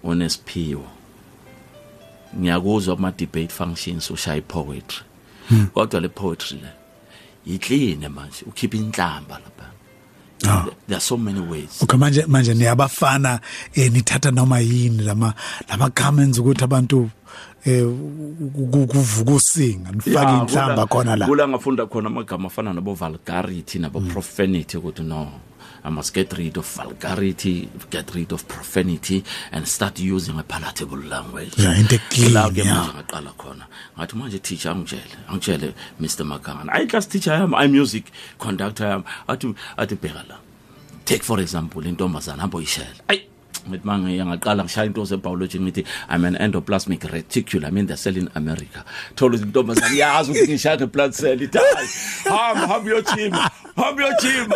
Unesiphiwo. 0.03 0.85
Ngiyakuzwa 2.39 2.97
kuma 2.97 3.11
debate 3.13 3.49
functions 3.53 4.11
ushaya 4.11 4.43
poetry. 4.43 5.03
Kodwa 5.75 6.01
le 6.01 6.09
poetry 6.09 6.59
le 6.59 6.69
yiclean 7.47 8.09
manje 8.09 8.45
ukhipha 8.47 8.77
inhlamba 8.77 9.35
lapha. 9.45 9.67
Ah. 10.49 10.65
There 10.89 10.97
are 10.97 11.01
so 11.01 11.17
many 11.17 11.41
ways. 11.41 11.83
okay 11.83 11.99
manje 11.99 12.25
manje 12.27 12.55
niyabafana 12.55 13.41
eh 13.75 13.91
nithatha 13.93 14.31
noma 14.31 14.61
yini 14.61 15.03
lama 15.03 15.35
lama 15.69 15.91
comments 15.91 16.39
ukuthi 16.39 16.65
abantu 16.65 17.11
eh 17.67 17.85
ku- 18.73 18.87
kuvuka 18.87 19.33
usinga 19.35 19.93
nifake 19.93 20.11
Yeah, 20.17 20.41
inhlamba 20.43 20.83
kula- 20.83 20.89
khona 20.89 21.17
la 21.17 21.27
kula 21.27 21.49
ngafunda 21.49 21.87
khona 21.87 22.07
amagama 22.09 22.47
afana 22.49 22.73
nabo 22.73 22.95
vulgarity 22.95 23.79
nabo 23.79 24.01
profanity 24.01 24.77
ukuthi 24.77 25.03
no 25.03 25.29
I 25.83 25.89
must 25.89 26.13
get 26.13 26.37
rid 26.37 26.57
of 26.57 26.67
vulgarity, 26.67 27.69
get 27.89 28.15
rid 28.15 28.33
of 28.33 28.47
profanity, 28.47 29.25
and 29.51 29.67
start 29.67 29.99
using 29.99 30.39
a 30.39 30.43
palatable 30.43 30.99
language. 30.99 31.57
Yeah, 31.57 31.75
into 31.75 31.99
clean, 32.11 32.35
La 32.35 32.51
ke 32.51 32.63
manje 32.65 32.93
ngaqala 32.93 33.33
khona. 33.37 33.65
Ngathi 33.97 34.15
manje 34.15 34.43
teacher 34.43 34.71
angitshele, 34.71 35.17
angitshele 35.29 35.75
Mr. 36.01 36.27
Makanga. 36.27 36.71
Ayi 36.71 36.89
class 36.89 37.07
teacher 37.07 37.31
yami, 37.31 37.55
I 37.57 37.67
music 37.67 38.11
conductor 38.39 38.85
yami. 38.85 39.05
Athi 39.29 39.55
athi 39.79 39.97
bheka 39.97 40.29
la. 40.29 40.37
Take 41.05 41.23
for 41.23 41.41
example 41.41 41.83
intombazana 41.83 42.41
hamba 42.41 42.59
uyishela. 42.59 43.01
Ayi 43.09 43.23
ngithi 43.69 43.85
manje 43.85 44.09
ngiyaqala 44.09 44.65
ngishaya 44.65 44.87
into 44.87 45.01
zebiology 45.01 45.59
ngithi 45.61 45.87
I'm 46.09 46.25
an 46.25 46.35
endoplasmic 46.35 47.01
reticulum 47.01 47.67
I 47.67 47.71
mean 47.71 47.87
the 47.87 47.97
cell 47.97 48.17
in 48.17 48.29
America. 48.35 48.85
Thola 49.17 49.37
ukuthi 49.37 49.45
intombazana 49.47 49.97
yazi 49.97 50.33
ukuthi 50.33 50.53
ngishaya 50.53 50.93
blood 50.93 51.15
cell 51.15 51.41
ithi 51.41 51.59
hayi 51.59 51.89
hamba 52.25 52.67
hamba 52.67 52.91
uyojima 52.91 53.51
hamba 53.77 54.05
uyojima. 54.07 54.55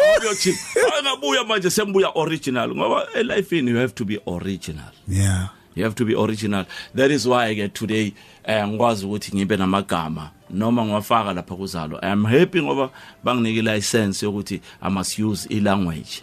Angabuya 0.99 1.45
manje 1.45 1.71
sengibuya 1.71 2.11
original 2.15 2.75
ngoba 2.75 3.07
elifini 3.15 3.71
you 3.71 3.77
have 3.77 3.95
to 3.95 4.05
be 4.05 4.19
original. 4.27 4.93
yeah 5.09 5.49
You 5.77 5.83
have 5.83 5.97
to 5.97 6.05
be 6.05 6.15
original. 6.15 6.67
That 6.95 7.11
is 7.11 7.27
why 7.27 7.47
I 7.47 7.55
get 7.55 7.75
today 7.75 8.13
eh 8.45 8.69
ngikwazi 8.69 9.07
ukuthi 9.07 9.37
ngibe 9.37 9.57
namagama 9.57 10.31
noma 10.51 10.85
ngiwafaka 10.85 11.33
lapha 11.33 11.57
kuzalo. 11.57 11.99
I 12.03 12.11
am 12.13 12.25
happy 12.25 12.63
ngoba 12.63 12.91
banginike 13.25 13.63
license 13.63 14.27
yokuthi 14.27 14.61
I 14.83 14.89
must 14.91 15.19
use 15.19 15.49
i 15.51 15.61
language. 15.61 16.23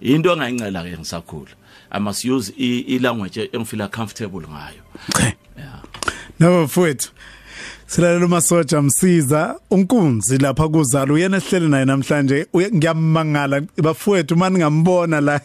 Into 0.00 0.30
engayincela 0.30 0.82
ke 0.84 0.98
ngisakhula. 0.98 1.50
I 1.90 1.98
must 1.98 2.24
use 2.24 2.52
i, 2.58 2.98
language 2.98 3.48
engifila 3.52 3.88
comfortable 3.90 4.40
ngayo. 4.40 4.82
Yeah. 5.58 5.82
no 6.40 6.62
mfowethu 6.64 7.10
silalela 7.92 8.26
umasoja 8.26 8.82
msiza 8.82 9.56
unkunzi 9.70 10.38
lapha 10.38 10.68
kuzalo 10.68 11.14
uyena 11.14 11.36
esihleli 11.36 11.68
naye 11.68 11.84
namhlanje 11.84 12.46
ngiyamangala 12.74 13.62
bafowethu 13.82 14.36
mani 14.36 14.58
ngambona 14.58 15.20
la 15.20 15.40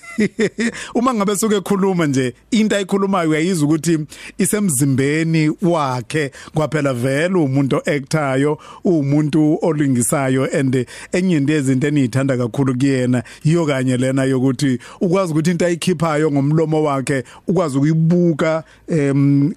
uma 0.95 1.13
ngabe 1.13 1.35
suke 1.35 1.55
ekhuluma 1.55 2.05
nje 2.05 2.33
into 2.51 2.75
ayikhulumayo 2.75 3.29
uyayizwa 3.29 3.67
ukuthi 3.67 3.99
isemzimbeni 4.37 5.51
wakhe 5.61 6.31
kwaphela 6.53 6.93
vele 6.93 7.35
umuntu 7.35 7.75
oactayo 7.75 8.57
umuntu 8.83 9.59
olingisayo 9.61 10.59
and 10.59 10.85
enye 11.11 11.37
into 11.37 11.53
yezinto 11.53 11.87
eniyithanda 11.87 12.37
kakhulu 12.37 12.77
kuyena 12.77 13.23
iyo 13.43 13.65
kanye 13.65 13.97
lena 13.97 14.23
yokuthi 14.23 14.79
ukwazi 15.01 15.31
ukuthi 15.31 15.51
into 15.51 15.65
ayikhiphayo 15.65 16.31
ngomlomo 16.31 16.83
wakhe 16.83 17.23
ukwazi 17.47 17.77
ukuyibuka 17.77 18.63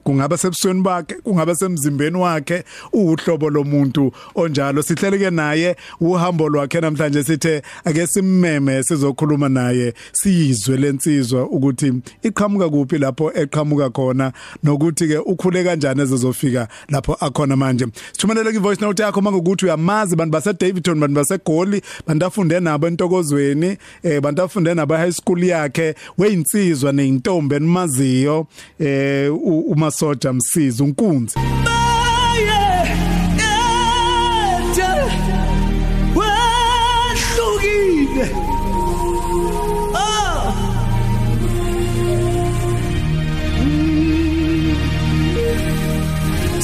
kungaba 0.04 0.37
sebusweni 0.37 0.82
bakhe 0.82 1.14
kungaba 1.14 1.54
semzimbeni 1.54 2.16
wakhe 2.16 2.64
uhlobo 2.92 3.50
lomuntu 3.50 4.12
onjalo. 4.34 4.82
Sihleleke 4.82 5.30
naye 5.30 5.76
uhambo 6.00 6.49
lwakhe 6.49 6.80
namhlanje 6.80 7.22
sithe 7.25 7.62
ake 7.84 8.06
simmeme 8.06 8.82
sizokhuluma 8.82 9.49
naye 9.49 9.94
siyizwe 10.12 10.76
lensizwa 10.76 11.44
ukuthi 11.50 11.92
iqhamuka 12.22 12.68
kuphi 12.68 12.99
lapho 12.99 13.32
eqhamuka 13.34 13.90
khona 13.90 14.32
nokuthi 14.64 15.08
ke 15.08 15.18
ukhule 15.18 15.64
kanjani 15.64 16.02
ezozofika 16.02 16.68
lapho 16.88 17.16
akhona 17.20 17.56
manje. 17.56 17.87
Sithumelele 18.12 18.50
ivoice 18.50 18.84
note 18.84 19.02
yakho 19.02 19.20
mangokuthi 19.20 19.64
uyamazi 19.64 20.16
bantu 20.16 20.32
base 20.32 20.52
Davidton 20.52 21.00
bantu 21.00 21.14
base 21.14 21.38
Goli 21.46 21.82
bantu 22.06 22.26
afunde 22.26 22.60
nabo 22.60 22.87
entokozweni 22.88 23.76
eh 24.02 24.20
bantu 24.20 24.42
afunde 24.42 24.75
nabo 24.75 24.96
high 24.96 25.12
school 25.12 25.44
yakhe 25.44 25.94
weyinsizwa 26.18 26.92
neintombi 26.92 27.54
enimaziyo 27.54 28.46
eh 28.78 29.34
u- 29.34 29.60
umasoja 29.60 30.32
msiza 30.32 30.84
unkunzi. 30.84 31.34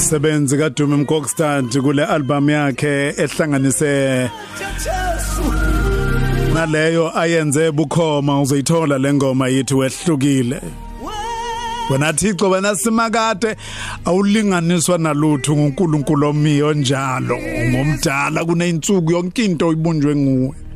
Sebenzi 0.07 0.57
kaDumi 0.57 0.95
Mkokstad 0.95 1.81
kule 1.81 2.05
album 2.05 2.49
yakhe 2.49 3.13
ehlanganise 3.17 4.29
naleyo 6.53 7.19
ayenze 7.19 7.71
bukhoma 7.71 8.41
uzoyithola 8.41 8.97
lengoma 8.97 9.47
yithi 9.47 9.73
wehlukile. 9.73 10.61
Wena 11.89 12.13
Thixo 12.13 12.49
wena 12.49 12.75
simakade 12.75 13.55
awulinganiswa 14.05 14.97
nalutho 14.97 15.55
nguNkulunkulu 15.55 16.27
omiyo 16.27 16.73
njalo 16.73 17.37
ngomdala 17.69 18.45
kuneyinsuku 18.45 19.11
yonke 19.11 19.45
into 19.45 19.71
ibunjwe 19.71 20.15
nguwe. 20.15 20.66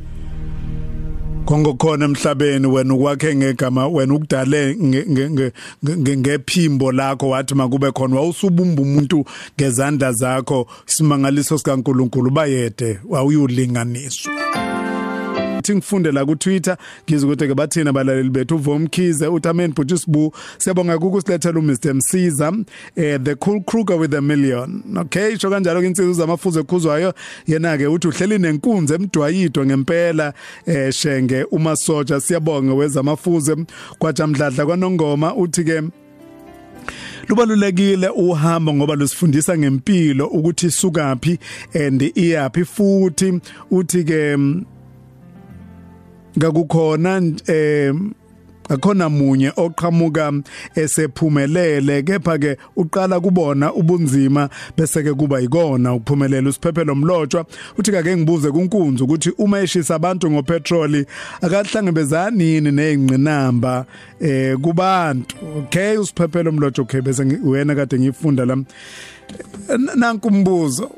Kongokhona 1.45 2.05
emhlabeni 2.05 2.67
wena 2.67 2.93
ukwakhe 2.93 3.36
ngegama 3.36 3.88
wena 3.88 4.13
ukudale 4.13 4.75
nge- 4.75 5.05
nge- 5.10 5.29
nge- 5.29 5.51
nge- 5.86 6.17
ngephimbo 6.17 6.91
lakho 6.91 7.29
wathi 7.29 7.55
makube 7.55 7.91
khona 7.91 8.15
wawusubumba 8.15 8.81
umuntu 8.81 9.25
ngezandla 9.60 10.12
zakho 10.13 10.67
isimangaliso 10.88 11.57
sikaNkuluNkulu 11.57 12.31
bayede 12.31 13.00
wawuyulinganiswathi 15.62 15.75
ngifunde 15.75 16.12
la 16.12 16.25
ku 16.25 16.36
Twitter 16.36 16.77
ngizwe 17.08 17.30
ukuthi 17.30 17.48
ke 17.48 17.56
bathina 17.56 17.89
abalaleli 17.89 18.30
bethu 18.30 18.56
uVomkhize 18.56 19.27
uTamen 19.27 19.74
Butchisibu 19.74 20.34
siyabonga 20.58 20.98
ukusilethela 20.98 21.60
uMr 21.60 21.94
Msiza 21.94 22.53
eh 22.96 23.20
the 23.24 23.36
cool 23.36 23.62
kruger 23.62 23.98
with 23.98 24.13
a 24.13 24.22
million. 24.22 24.84
Okay 24.98 25.38
sho 25.38 25.50
kanjalo 25.50 25.82
ke 25.82 25.88
insizwe 25.88 26.13
zamafuzo 26.13 26.60
ekhuzwayo. 26.60 27.13
Yena 27.48 27.77
ke 27.77 27.88
uthi 27.88 28.08
uhleli 28.08 28.39
nenkunzi 28.39 28.94
emdwayido 28.94 29.65
ngempela 29.65 30.34
eh 30.65 30.91
shenge 30.91 31.44
umasoja 31.44 32.20
siyabonga 32.20 32.74
wezamafuze 32.74 33.56
kwajamdladla 34.00 34.65
kwanongoma 34.65 35.36
uthi 35.36 35.63
ke 35.63 35.82
lubalulekile 37.27 38.10
uhambo 38.10 38.74
ngoba 38.74 38.96
lusifundisa 38.96 39.58
ngempilo 39.58 40.27
ukuthi 40.27 40.72
sukapi 40.72 41.39
and 41.74 42.01
iyapi 42.01 42.65
futhi. 42.65 43.39
Uthi 43.72 44.03
ke 44.03 44.38
ngakukhona 46.38 47.21
eh 47.47 47.93
akhona 48.69 49.09
munye 49.09 49.51
oqhamuka 49.57 50.31
esephumelele 50.75 52.03
kepha 52.03 52.38
ke 52.39 52.57
uqala 52.75 53.19
kubona 53.19 53.73
ubunzima 53.73 54.50
bese 54.77 55.03
ke 55.03 55.13
kuba 55.13 55.41
ikona 55.41 55.93
ukuphumelela 55.93 56.50
usiphephelo 56.50 56.95
mlotshwa 56.95 57.45
uthi 57.77 57.91
kake 57.91 58.17
ngibuze 58.17 58.51
kunkunzi 58.51 59.03
ukuthi 59.03 59.31
uma 59.38 59.59
eshisa 59.59 59.95
abantu 59.95 60.31
ngopetroli 60.31 61.05
akahlangabezani 61.41 62.43
yini 62.43 62.71
nezingqinamba 62.71 63.85
eh 64.21 64.57
kubantu? 64.57 65.35
Okay 65.57 65.97
usiphephelo 65.97 66.51
mlotshwa 66.51 66.83
okay 66.83 67.01
bese 67.01 67.25
ngi- 67.25 67.39
wena 67.43 67.75
kade 67.75 68.00
ngifunda 68.00 68.45
la. 68.45 68.53
N- 68.53 69.89
nanku 69.95 70.27
umbuzo. 70.27 70.91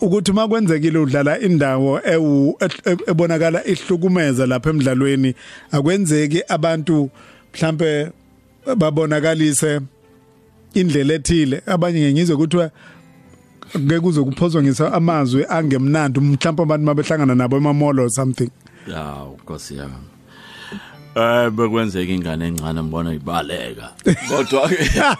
Ukuthi 0.00 0.32
makwenzekile 0.32 0.98
udlala 0.98 1.40
indawo 1.40 2.00
ewu 2.04 2.56
e- 2.60 2.90
e- 2.90 3.10
ebonakala 3.10 3.64
ihlukumeza 3.64 4.46
lapha 4.46 4.70
emidlalweni 4.70 5.34
akwenzeki 5.72 6.42
abantu 6.48 7.10
mhlambe 7.54 8.10
babonakalise 8.76 9.80
indlela 10.74 11.14
ethile. 11.14 11.62
Abanye 11.66 12.12
ngizwe 12.12 12.34
ukuthi 12.34 12.70
ngeke 13.78 14.00
kuze 14.00 14.22
kuphozwa 14.22 14.62
ngisa 14.62 14.92
amazwi 14.92 15.44
angemnandi 15.48 16.20
mhlawumbe 16.20 16.62
abantu 16.62 16.86
mabehlangana 16.86 17.34
nabo 17.34 17.56
emamolo 17.56 18.02
or 18.02 18.10
something. 18.10 18.50
Ya 18.86 19.26
nkosi 19.42 19.76
yami. 19.76 20.11
Eh 21.14 21.50
bekwenzeka 21.50 22.12
ingane 22.12 22.46
encane 22.48 22.82
ngibona 22.82 23.14
ibaleka. 23.14 23.92
Kodwa 24.28 24.68
ke 24.68 24.76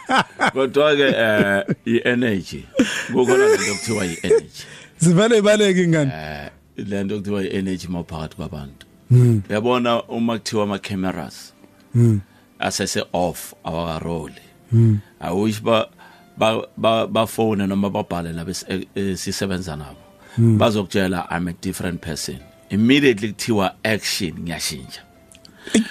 kodwa 0.54 0.96
ke 0.96 1.08
eh 1.16 1.64
i-energy 1.86 2.64
kukhona 3.12 3.46
lento 3.48 3.74
kuthiwa 3.74 4.06
i-energy. 4.06 4.64
Sivele 4.98 5.38
ibaleke 5.38 5.82
ingane. 5.84 6.12
Eh 6.14 6.50
lento 6.76 7.16
kuthiwa 7.16 7.42
i-energy 7.44 7.88
maphakathi 7.88 8.36
kwabantu. 8.36 8.86
Uyabona 9.50 10.02
uma 10.02 10.38
kuthiwa 10.38 10.62
ama 10.62 10.78
cameras 10.78 11.52
asese 12.58 13.04
off 13.12 13.54
awakaroli. 13.64 14.42
Awuyish 15.20 15.60
ba 15.62 15.88
ba 16.38 16.62
ba 16.76 17.06
bafone 17.06 17.66
noma 17.66 17.90
babhale 17.90 18.32
labe 18.32 18.54
sisebenza 19.16 19.76
nabo. 19.76 20.00
Bazokutshela 20.38 21.26
i'm 21.30 21.48
a 21.48 21.52
different 21.52 22.00
person. 22.00 22.38
Immediately 22.70 23.32
kuthiwa 23.32 23.74
action 23.84 24.32
ngiyashintsha. 24.40 25.11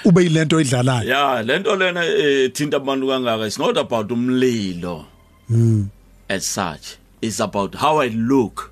Ube 0.06 0.24
yilento 0.24 0.56
oyidlalayo 0.56 1.10
yeah 1.10 1.42
lento 1.46 1.76
lena 1.76 2.06
eh, 2.06 2.52
thinta 2.54 2.78
abantu 2.78 3.08
kangaka 3.08 3.46
it's 3.48 3.60
not 3.60 3.78
about 3.78 4.12
umlilo. 4.12 5.06
As 6.30 6.46
such 6.46 6.98
it's 7.22 7.40
about 7.40 7.76
how 7.76 8.00
i 8.02 8.08
look 8.10 8.72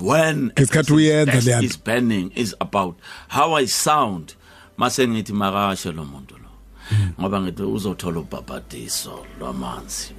when 0.00 0.50
person 0.50 0.96
uyenza 0.96 1.34
is- 1.38 1.46
leyanto. 1.46 1.64
is 1.64 1.76
burning 1.76 2.30
is 2.36 2.54
about 2.60 2.96
how 3.28 3.54
i 3.54 3.64
sound. 3.66 4.34
Mase 4.76 5.06
ngithi 5.08 5.32
makashe 5.32 5.92
lo 5.92 6.04
muntu 6.04 6.34
lo 6.38 6.48
ngoba 7.20 7.40
ngithi 7.40 7.62
uzothola 7.62 8.20
ubhabhadiso 8.20 9.24
lwamanzi. 9.40 10.14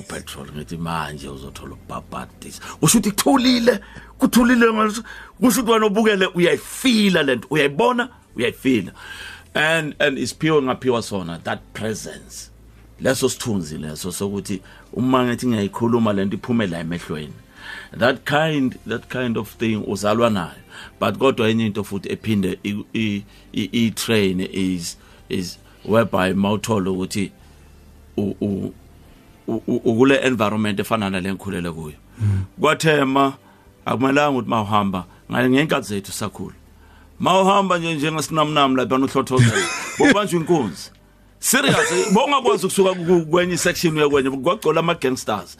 Upetrol 0.00 0.46
ngithi 0.56 0.76
manje 0.76 1.28
uzothola 1.28 1.74
ubhabhadiso 1.74 2.60
kusho 2.80 2.98
ukuthi 2.98 3.10
kuthulile 3.10 3.80
kuthulile 4.18 4.72
ngaso 4.72 5.02
kusho 5.40 5.60
ukuthi 5.60 5.72
wena 5.72 5.86
ubukele 5.86 6.26
uyayifila 6.26 7.22
lento. 7.22 7.48
Uyayibona? 7.50 8.08
Uyayifila. 8.36 8.92
And 9.54 9.94
and 9.98 10.18
isiphiwe 10.18 10.62
ngaphiwa 10.62 11.02
sona 11.02 11.38
that 11.44 11.60
presence. 11.72 12.50
Leso 13.00 13.28
sithunzi 13.28 13.78
leso 13.78 14.12
sokuthi 14.12 14.60
uma 14.92 15.24
ngithi 15.24 15.46
ngiyayikhuluma 15.46 16.12
lento 16.12 16.36
iphume 16.36 16.66
la 16.66 16.80
emehlweni. 16.80 17.32
That 17.98 18.24
kind 18.24 18.78
that 18.86 19.08
kind 19.08 19.36
of 19.36 19.50
thing 19.58 19.76
uzalwa 19.86 20.30
nayo. 20.30 20.62
But 21.00 21.18
kodwa 21.18 21.48
enye 21.50 21.66
into 21.66 21.84
futhi 21.84 22.08
ephinde 22.12 22.58
i- 22.64 23.90
train 23.90 24.40
is 24.40 24.96
is 25.28 25.58
whereby 25.84 26.32
mawuthola 26.34 26.90
ukuthi 26.90 27.30
u- 28.16 28.72
ukule 29.66 30.16
environment 30.16 30.80
efana 30.80 31.10
nale 31.10 31.32
ngikhulele 31.32 31.70
kuyo. 31.70 31.94
Kwathema 32.60 33.32
akumelanga 33.86 34.30
ukuthi 34.30 34.48
mawuhamba 34.50 35.04
ngale 35.30 35.50
ngenkathi 35.50 35.88
zethu 35.88 36.12
sakhula. 36.12 36.54
Mawuhamba 37.20 37.78
nje 37.78 37.94
njengesinamnam 37.94 38.76
lapha 38.76 38.98
nohlothozela 38.98 39.62
bobanjwa 39.98 40.40
inkunzi. 40.40 40.90
Serious 41.40 42.12
bongakwazi 42.12 42.66
ukusuka 42.66 42.94
ku- 42.94 43.26
kwenye 43.26 43.56
section 43.56 43.96
uya 43.96 44.08
kwenye 44.08 44.30
kwagcola 44.30 44.80
ama 44.80 44.94
gangsters 44.94 45.56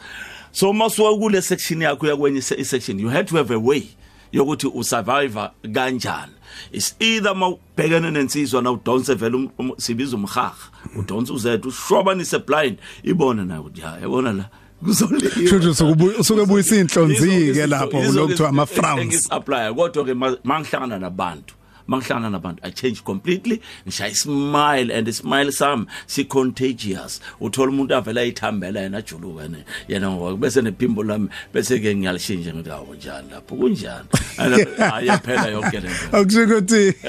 so 0.51 0.73
masuka 0.73 1.17
kule 1.17 1.41
section 1.41 1.81
yakho 1.81 2.07
ya 2.07 2.15
kwenye 2.15 2.41
se- 2.41 2.63
section 2.65 2.99
you 2.99 3.09
had 3.09 3.23
to 3.27 3.37
have 3.37 3.53
a 3.53 3.57
way 3.57 3.83
yokuthi 4.31 4.67
usurvive 4.67 5.39
kanjani. 5.73 6.31
Is 6.71 6.95
either 6.99 7.35
mawubhekene 7.35 8.11
nensizwa 8.11 8.61
na 8.61 8.71
udonse 8.71 9.13
vele 9.15 9.37
um- 9.37 9.49
um- 9.59 9.77
sibiza 9.77 10.15
umhaha 10.17 10.55
udonse 10.99 11.33
uzethu 11.33 11.67
ushwabanise 11.67 12.39
blind 12.39 12.77
ibone 13.03 13.45
nayo 13.45 13.61
ukuthi 13.61 13.81
ya 13.81 13.97
yabona 14.01 14.33
la 14.33 14.49
kuzoliwa 14.83 15.31
Shushu 15.49 15.73
suke 15.75 16.03
usuke 16.19 16.45
buyisa 16.45 16.75
inhlonzi 16.75 17.53
ke 17.53 17.67
lapho 17.67 18.01
lokuthiwa 18.13 18.49
ama 18.49 18.65
frowns 18.65 19.05
ngisupply 19.05 19.73
kodwa 19.75 20.05
ke 20.05 20.13
ma- 20.13 20.37
mangihlangana 20.43 20.99
nabantu. 20.99 21.53
Mangihlangana 21.89 22.29
nabantu 22.29 22.59
i 22.63 22.71
change 22.71 23.03
completely. 23.03 23.61
Ngishaya 23.85 24.15
smile 24.15 24.91
and 24.91 25.13
smile 25.13 25.51
sami. 25.51 25.85
Si 26.07 26.25
contagious 26.25 27.19
uthola 27.41 27.71
umuntu 27.71 27.95
avela 27.95 28.21
ayithambela 28.21 28.81
yena 28.81 28.97
ajuluka 28.97 29.43
yena. 29.43 29.63
Yena 29.87 30.11
ngoba 30.11 30.37
bese 30.37 30.61
nephimbo 30.61 31.03
lami 31.03 31.29
bese 31.53 31.79
ke 31.79 31.95
ngiyalishintsha 31.95 32.53
ngithi 32.53 32.71
awu 32.71 32.95
njani 32.95 33.29
lapho? 33.31 33.55
Kunjani? 33.55 34.07
Ayaphela 34.37 35.47
yonke 35.47 35.79
lento 35.79 36.09
akusho 36.17 36.43
ukuthi 36.43 36.93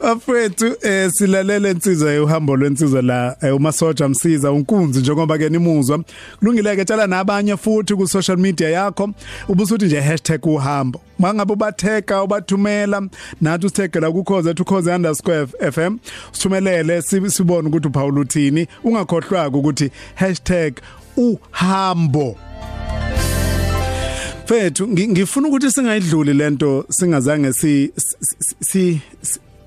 afethu 0.00 0.76
eh 0.82 1.10
silalela 1.10 1.70
insizwa 1.70 2.12
yohambo 2.12 2.56
lwensizwa 2.56 3.02
la 3.02 3.36
eh, 3.42 3.56
umasoja 3.56 4.08
msiza 4.08 4.52
unkunzi 4.52 5.00
njengoba 5.00 5.38
ke 5.38 5.48
nimuzwa. 5.48 6.00
Kulungile 6.38 6.76
ke 6.76 6.84
tshela 6.84 7.06
nabanye 7.06 7.56
futhi 7.56 7.94
ku 7.94 8.06
social 8.08 8.38
media 8.38 8.68
yakho. 8.70 9.10
Ubusuthi 9.48 9.84
nje 9.84 10.00
#uhambo. 10.42 11.00
Mangabe 11.18 11.52
ubatheka 11.52 12.22
ubathumela 12.22 13.08
nathi 13.40 13.66
usithegela 13.66 14.10
ku 14.12 14.24
cause 14.24 14.50
ethu 14.50 14.62
cause_fm 14.64 15.98
sithumelele 16.32 17.02
si- 17.02 17.30
sibone 17.30 17.68
ukuthi 17.68 17.88
uPaul 17.88 18.18
uthini 18.18 18.66
ungakhohlwa 18.84 19.48
ukuthi 19.48 19.90
#uhambo. 21.16 22.36
Fethu 24.44 24.86
ngi- 24.86 25.08
ngifuna 25.08 25.48
ukuthi 25.48 25.70
singayidluli 25.70 26.34
lento 26.34 26.84
singazange 26.88 27.52
si 27.52 27.90
si- 28.60 29.00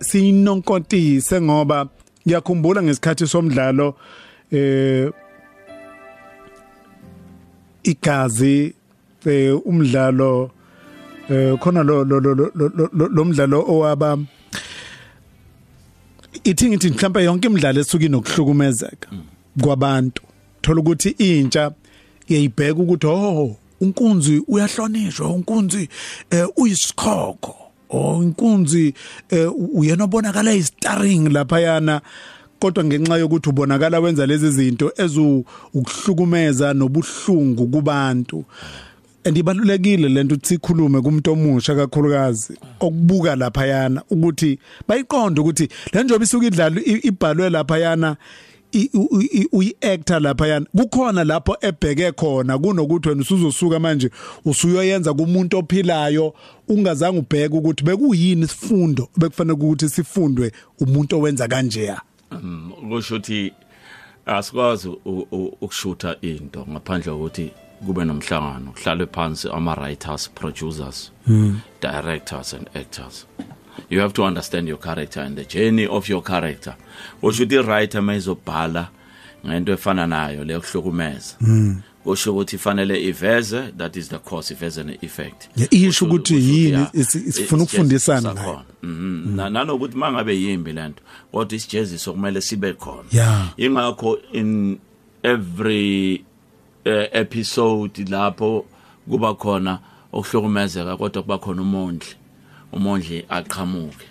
si 0.02 0.10
si- 0.10 0.20
sinonkotise 0.20 1.42
ngoba 1.42 1.88
ngiyakhumbula 2.28 2.84
ngesikhathi 2.84 3.28
somdlalo 3.28 3.96
eh 4.52 5.10
igazi 7.84 8.74
eh 9.26 9.56
umdlalo 9.66 10.52
eh 11.30 11.58
khona 11.60 11.84
lo 11.84 12.04
lo 12.04 12.20
lo 12.20 12.34
lo- 12.36 12.52
lo 12.56 12.90
lo- 12.94 13.08
lo 13.08 13.26
mdlalo 13.26 13.66
owaba 13.68 14.18
ithi 16.44 16.70
ngithi 16.70 16.90
mhlawumbe 16.90 17.24
yonke 17.24 17.48
imidlalo 17.48 17.82
esuka 17.82 18.06
inokuhlukumezeka 18.06 19.10
kwabantu. 19.62 20.24
Thola 20.62 20.80
ukuthi 20.82 21.10
intsha 21.10 21.72
iyayibheka 22.28 22.80
ukuthi 22.80 23.08
oh 23.08 23.58
unkunzi 23.82 24.44
uyahlonishwa 24.48 25.28
unkunzi 25.30 25.90
eh 26.32 26.48
uyisikhokho. 26.58 27.61
Oh 27.91 28.23
inkunzi 28.23 28.93
eh 29.30 29.49
uyena 29.73 30.04
obonakala 30.04 30.54
istarring 30.54 31.30
lapha 31.30 31.60
yana 31.60 32.01
kodwa 32.60 32.84
ngenxa 32.84 33.17
yokuthi 33.17 33.49
ubonakala 33.49 33.99
wenza 33.99 34.25
lezi 34.25 34.51
zinto 34.51 34.91
ezu 34.97 35.45
ukuhlukumeza 35.73 36.73
nobuhlungu 36.73 37.67
kubantu. 37.67 38.45
Andibalulekile 39.23 40.10
lento 40.10 40.36
ukuthi 40.36 40.47
sikhulume 40.47 41.01
kumuntu 41.01 41.32
omusha 41.32 41.75
kakhulukazi 41.75 42.54
okubuka 42.80 43.36
lapha 43.36 43.65
yana 43.65 44.01
ukuthi 44.10 44.60
bayiqonde 44.88 45.41
ukuthi 45.41 45.69
le 45.93 46.04
njobe 46.04 46.23
isuka 46.23 46.45
idlala 46.47 46.82
ibhalwe 46.86 47.49
lapha 47.49 47.77
yana 47.77 48.17
uyi-actor 49.52 50.20
lapha 50.22 50.48
yana 50.48 50.66
kukhona 50.78 51.24
lapho 51.24 51.58
ebheke 51.62 52.12
khona 52.12 52.58
kunokuthi 52.58 53.10
wena 53.10 53.22
usuzosuka 53.22 53.80
manje 53.80 54.10
usuyoyenza 54.46 55.14
kumuntu 55.14 55.58
ophilayo 55.58 56.34
ungazange 56.68 57.20
ubheke 57.20 57.56
ukuthi 57.56 57.84
bekuyini 57.84 58.44
isifundo 58.46 59.08
bekufanele 59.18 59.54
ukuthi 59.54 59.90
sifundwe 59.90 60.52
umuntu 60.80 61.18
owenza 61.18 61.48
kanjeya? 61.48 62.02
Mm, 62.44 62.72
kusho 62.90 63.16
ukuthi 63.16 63.54
asikwazi 64.26 64.88
u- 64.90 65.28
u- 65.32 65.54
ukushutha 65.62 66.16
into 66.22 66.66
ngaphandle 66.70 67.12
kokuthi 67.12 67.52
kube 67.86 68.06
nomhlangano 68.06 68.72
kuhlalwe 68.72 69.06
phansi 69.08 69.48
ama 69.50 69.74
writers 69.76 70.30
producers 70.30 71.12
directors 71.82 72.54
and 72.54 72.70
actors. 72.76 73.26
You 73.90 74.00
have 74.02 74.14
to 74.14 74.24
understand 74.24 74.68
your 74.68 74.80
character 74.80 75.24
and 75.24 75.36
the 75.38 75.46
journey 75.46 75.88
of 75.88 76.10
your 76.10 76.24
character 76.24 76.76
kusho 77.22 77.44
ukuthi 77.44 77.56
i-writer 77.56 78.02
mayizobhala 78.02 78.88
ngento 79.48 79.74
efana 79.74 80.08
nayo 80.08 80.44
leyo 80.44 80.62
kuhlukumeza 80.62 81.36
kusho 82.04 82.32
ukuthi 82.32 82.58
fanele 82.58 83.04
iveze 83.08 83.62
that 83.78 83.96
is 83.96 84.10
the 84.10 84.18
cause 84.18 84.54
iveze 84.54 84.84
ne-effect 84.84 85.50
Yeah, 85.56 85.74
isho 85.74 86.06
Kusho- 86.06 86.08
ukuthi 86.10 86.34
kusho 86.34 86.46
yini 86.48 86.72
yeah, 86.72 86.90
isi- 86.94 87.18
isifuna 87.18 87.28
it's 87.28 87.38
just 87.38 87.52
ukufundisana 87.74 88.22
sakhona. 88.22 88.44
nayo. 88.44 88.62
Mhm. 88.84 89.36
Na- 89.36 89.50
nanokuthi 89.50 89.98
mangabe 89.98 90.42
yimbi 90.42 90.72
lento 90.74 91.04
kodwa 91.32 91.56
isijeziso 91.58 92.14
kumele 92.14 92.42
sibe 92.42 92.74
khona 92.74 93.04
Yeah. 93.12 93.54
ingakho 93.58 94.18
in 94.34 94.78
every 95.24 96.24
uh, 96.86 96.92
episode 97.12 98.06
lapho 98.10 98.66
kuba 99.10 99.34
khona 99.34 99.80
okuhlukumezeka 100.14 100.98
kodwa 100.98 101.22
kuba 101.24 101.38
khona 101.38 101.62
umondli 101.62 102.08
umondli 102.74 103.26
aqhamuke 103.30 104.06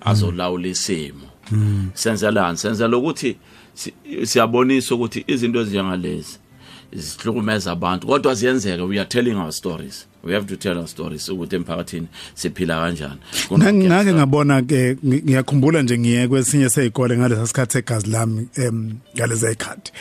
azolawula 0.00 0.68
isimo. 0.68 1.26
Senzelani 1.94 2.56
senzela 2.58 2.96
ukuthi 2.96 3.36
si- 3.74 3.92
siyabonisa 4.24 4.94
ukuthi 4.94 5.24
izinto 5.26 5.60
ezinjengalezi 5.60 6.38
zihlukumeza 6.92 7.72
abantu 7.72 8.06
kodwa 8.06 8.34
ziyenzeka. 8.34 8.84
We 8.84 8.98
are 8.98 9.08
telling 9.08 9.34
our 9.36 9.52
stories. 9.52 10.06
We 10.24 10.34
have 10.34 10.46
to 10.46 10.56
tell 10.56 10.78
our 10.78 10.88
stories 10.88 11.28
ukuthi 11.28 11.56
emphakathini 11.56 12.06
siphila 12.34 12.80
kanjani. 12.80 13.20
Ngake 13.52 13.72
ngake 13.88 14.12
ngabona 14.14 14.62
ke 14.62 14.94
ngi- 15.04 15.22
ngiyakhumbula 15.24 15.82
nje 15.82 15.98
ngiye 15.98 16.28
kwesinye 16.28 16.68
sezikole 16.68 17.18
ngalesa 17.18 17.46
sikhathi 17.46 17.72
segazi 17.72 18.10
lami 18.10 18.48
em 18.56 18.94
ngaleza 19.16 19.50
ikhathi 19.52 19.92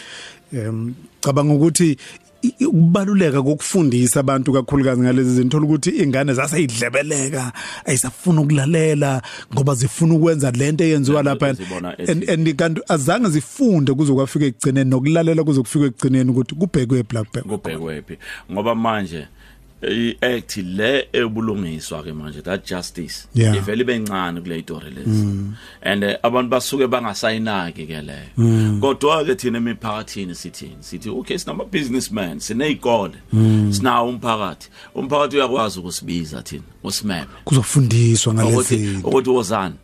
em 0.54 0.94
cabanga 1.22 1.54
ukuthi 1.54 1.92
i- 1.92 1.92
i- 1.92 1.98
ukubaluleka 2.68 3.42
kokufundisa 3.44 4.20
abantu 4.20 4.54
kakhulukazi 4.54 5.02
ngalezi 5.02 5.36
zinto 5.36 5.58
thola 5.58 5.66
ukuthi 5.66 5.90
ingane 5.90 6.34
zaseyidlebeleka 6.34 7.52
ayisafuna 7.86 8.42
ukulalela 8.42 9.22
ngoba 9.54 9.76
zifuna 9.76 10.14
ukwenza 10.14 10.52
lento 10.52 10.84
eyenziwa 10.84 11.24
lapha. 11.24 11.54
Zibona 11.54 11.92
ethi- 11.96 12.12
and 12.12 12.30
and 12.30 12.56
kanti 12.56 12.82
azange 12.88 13.30
zifunde 13.30 13.94
kuze 13.94 14.14
kwafika 14.14 14.46
ekugcineni 14.46 14.90
nokulalela 14.90 15.44
kuze 15.44 15.62
kufike 15.62 15.86
ekugcineni 15.86 16.32
ukuthi 16.32 16.56
kubhekwe 16.56 17.04
black 17.04 17.28
bag 17.34 17.44
kubhekwephi 17.44 18.18
ngoba 18.52 18.76
manje 18.76 19.28
i-act 19.82 20.58
le 20.58 21.08
ebulungiswa 21.14 22.04
ke 22.04 22.14
manje 22.14 22.44
that 22.44 22.66
justice. 22.66 23.28
Yeah. 23.34 23.58
ivele 23.58 23.82
ibe 23.82 24.00
ncane 24.00 24.42
kule 24.42 24.60
itori 24.60 24.90
lezi. 24.90 25.28
And 25.82 26.04
eh, 26.04 26.18
abantu 26.24 26.50
basuke 26.50 26.88
bangasayinaki 26.88 27.88
ke 27.88 28.02
leyo 28.02 28.80
kodwa 28.80 29.26
ke 29.26 29.36
thina 29.36 29.58
emiphakathini 29.58 30.36
sithini? 30.36 30.78
Sithi 30.80 31.10
okay 31.10 31.38
sinama 31.38 31.66
businessmen 31.66 32.40
sineyikole 32.40 33.16
sinawo 33.72 34.10
umphakathi. 34.10 34.70
Umphakathi 34.96 35.36
uyakwazi 35.38 35.80
ukusibiza 35.80 36.42
thina 36.42 36.64
usimeme 36.84 37.28
kuzofundiswa 37.44 38.34
ukuthi 38.34 38.76
ngalezi 38.78 38.98
ukuthi 39.04 39.30
wozani? 39.30 39.76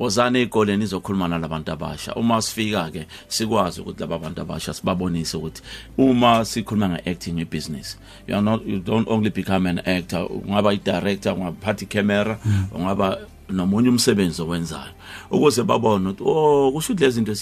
Wozani 0.00 0.38
ezikoleni 0.38 0.84
izokhuluma 0.84 1.28
nalabantu 1.28 1.72
abasha. 1.72 2.14
Uma 2.14 2.42
sifika 2.42 2.90
ke 2.90 3.06
sikwazi 3.28 3.80
ukuthi 3.80 4.00
laba 4.00 4.18
bantu 4.18 4.40
abasha 4.40 4.74
sibabonise 4.74 5.36
ukuthi 5.36 5.62
uma 5.98 6.44
sikhuluma 6.44 6.88
nge-acting 6.88 7.38
ibusiness 7.38 7.98
you 8.26 8.34
are 8.34 8.42
not 8.42 8.66
you 8.66 8.78
don't 8.78 9.08
only 9.08 9.30
become 9.30 9.68
an 9.68 9.78
actor 9.78 10.26
ungaba 10.30 10.72
i-director 10.72 11.34
ungaphatha 11.34 11.84
i-camera 11.84 12.38
ungaba 12.74 13.18
nomunye 13.48 13.88
umsebenzi 13.88 14.42
owenzayo. 14.42 14.92
Ukuze 15.30 15.62
babone 15.62 16.08
ukuthi 16.08 16.22
oh 16.26 16.72
kusho 16.72 16.94
lezi 16.94 17.10
zinto 17.10 17.32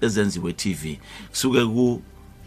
ezenziwe 0.00 0.52
TV 0.52 0.98
kusuke 1.30 1.64
ku 1.64 2.02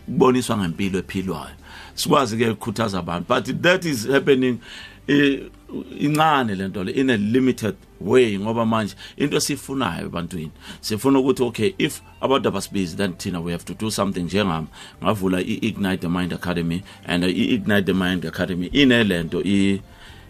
kuboniswa 0.05 0.57
ngempilo 0.57 0.99
ephilwayo. 0.99 1.55
Sikwazi 1.95 2.37
ke 2.37 2.49
ukukhuthaza 2.49 2.99
abantu 2.99 3.27
but 3.27 3.61
that 3.61 3.85
is 3.85 4.07
happening 4.07 4.59
incane 5.07 6.55
lento 6.55 6.83
le 6.83 6.91
in 6.91 7.09
a 7.09 7.17
limited 7.17 7.75
way 7.99 8.37
ngoba 8.37 8.65
manje 8.65 8.95
into 9.17 9.39
sifunayo 9.39 10.05
ebantwini 10.05 10.51
sifuna 10.81 11.19
ukuthi 11.19 11.43
okay 11.43 11.73
if 11.77 12.01
abantu 12.21 12.47
abasibizi 12.47 12.95
then 12.95 13.13
thina 13.13 13.41
we 13.41 13.51
have 13.51 13.65
to 13.65 13.73
do 13.73 13.91
something 13.91 14.23
njengami. 14.23 14.67
Ngavula 15.03 15.41
i-ignite 15.41 16.01
the 16.01 16.09
mind 16.09 16.33
academy 16.33 16.83
and 17.05 17.23
i-ignite 17.23 17.85
the 17.85 17.93
mind 17.93 18.25
academy 18.25 18.67
inelento 18.67 19.41
i 19.45 19.81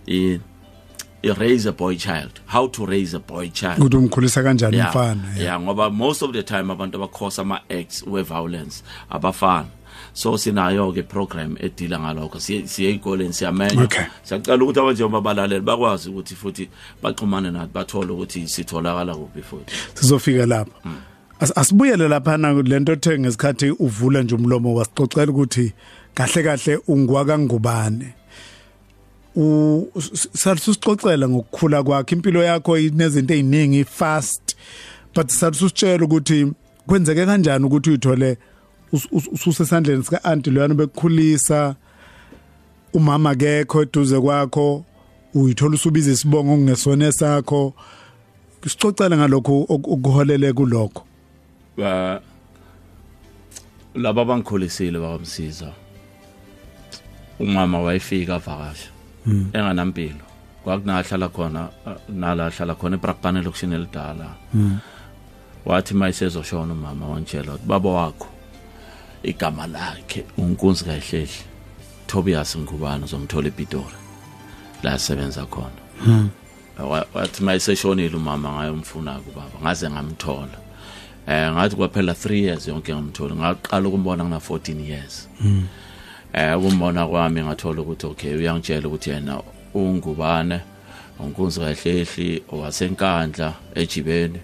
i 0.07 0.39
i 1.23 1.33
raise 1.33 1.65
a 1.65 1.71
boy 1.71 1.95
child. 1.95 2.39
How 2.45 2.67
to 2.67 2.85
raise 2.85 3.13
a 3.13 3.19
boy 3.19 3.49
child. 3.49 3.79
Ukuthi 3.79 3.97
umkhulisa 3.97 4.43
kanjani 4.43 4.77
umfana 4.77 5.35
yeah. 5.37 5.59
Ngoba 5.59 5.93
most 5.93 6.21
of 6.21 6.33
the 6.33 6.43
time 6.43 6.71
abantu 6.71 6.97
abakhosa 6.97 7.41
ama 7.41 7.61
acts 7.69 8.03
we 8.03 8.23
violence 8.23 8.83
abafana 9.09 9.67
so 10.17 10.37
sinayo 10.37 10.91
ke 10.93 11.03
program 11.03 11.55
edila 11.59 11.99
ngalokho. 11.99 12.39
Siye 12.39 12.67
siye 12.67 12.89
ezikoleni 12.89 13.33
siyamenya. 13.33 13.83
Okay. 13.83 14.05
siyacela 14.23 14.63
ukuthi 14.63 14.79
abantu 14.79 14.93
njengoba 14.93 15.21
balaleli 15.21 15.61
bakwazi 15.61 16.09
ukuthi 16.09 16.35
futhi 16.35 16.69
baxhumane 17.03 17.51
nathi 17.51 17.73
bathole 17.73 18.11
ukuthi 18.11 18.47
sitholakala 18.47 19.15
kuphi 19.15 19.41
futhi. 19.41 19.73
Sizofika 19.93 20.45
lapha. 20.45 20.89
As- 21.39 21.53
asibuyele 21.55 22.07
lapha 22.07 22.37
na 22.37 22.53
lento 22.53 22.93
ethe 22.93 23.19
ngesikhathi 23.19 23.71
uvula 23.79 24.23
nje 24.23 24.35
umlomo 24.35 24.75
wasicocela 24.75 25.31
ukuthi 25.31 25.73
kahle 26.13 26.43
kahle 26.43 26.79
ungwaka 26.87 27.39
ngubane 27.39 28.13
u 29.35 29.87
salisicocela 30.33 31.29
ngokukhula 31.29 31.83
kwakhe. 31.83 32.15
Impilo 32.15 32.43
yakho 32.43 32.77
inezinto 32.77 33.33
eziningi 33.33 33.85
fast 33.85 34.55
but 35.15 35.29
salisitshela 35.29 36.05
ukuthi 36.05 36.51
kwenzeke 36.87 37.25
kanjani 37.25 37.65
ukuthi 37.65 37.89
uyithole 37.89 38.31
us- 38.31 38.37
us- 38.37 38.56
ususesandleni 39.31 40.03
sika 40.03 40.23
auntie 40.23 40.53
loyana 40.53 40.73
bekukhulisa 40.73 41.75
umama 42.93 43.35
kekho 43.35 43.81
eduze 43.81 44.19
kwakho. 44.21 44.83
Uyithola 45.33 45.75
usubiza 45.75 46.11
isibongo 46.11 46.53
okungesona 46.53 47.11
sakho 47.11 47.73
sicocela 48.67 49.17
ngalokho 49.17 49.65
ok- 49.69 49.91
okuholele 49.93 50.53
kulokho. 50.53 51.03
Ba 51.77 52.21
laba 53.95 54.25
bangikhulisile 54.25 54.99
bakamsiza. 54.99 55.73
Umama 57.39 57.79
wayefika 57.81 58.35
avakasha 58.35 58.89
enganampilo 59.53 60.25
kwakunahlala 60.63 61.29
khona 61.29 61.69
uh, 61.85 62.15
nala 62.15 62.49
hlala 62.49 62.75
khona 62.75 62.95
eBrakpan 62.95 63.37
elokushini 63.37 63.75
elidala. 63.75 64.35
Wathi 65.65 65.93
mayisezoshona 65.93 66.73
umama 66.73 67.07
wangitshela 67.07 67.53
ukuthi 67.53 67.67
baba 67.67 67.89
wakho 67.89 68.27
igama 69.27 69.67
lakhe 69.67 70.23
unkunzi 70.37 70.83
kaHlehle 70.85 71.27
Tobias 72.07 72.57
Ngubane 72.57 73.03
uzomthola 73.05 73.47
ePitori. 73.47 73.97
La 74.83 74.93
asebenza 74.93 75.45
khona. 75.45 75.81
Wa- 76.79 77.05
wathi 77.13 77.43
mayiseshonile 77.43 78.15
umama 78.15 78.49
ngayomfuna 78.53 79.19
kubaba 79.19 79.59
ngaze 79.61 79.89
ngamthola. 79.89 80.57
Eh 81.27 81.51
ngathi 81.51 81.75
kwaphela 81.75 82.13
3 82.13 82.33
years 82.35 82.67
yonke 82.67 82.93
ngamthola 82.93 83.35
ngaqala 83.35 83.87
ukumbona 83.87 84.23
ngina 84.23 84.37
14 84.39 84.89
years. 84.89 85.27
Eh 86.33 86.57
ukumbona 86.57 87.07
kwami 87.07 87.41
ngathola 87.43 87.81
ukuthi 87.81 88.05
okay 88.05 88.35
uyangitshela 88.35 88.87
ukuthi 88.87 89.09
yena 89.09 89.41
ungubane 89.73 90.59
unkunzi 91.19 91.59
kahlehli 91.59 92.43
owasenkandla 92.51 93.53
ejibeni 93.75 94.39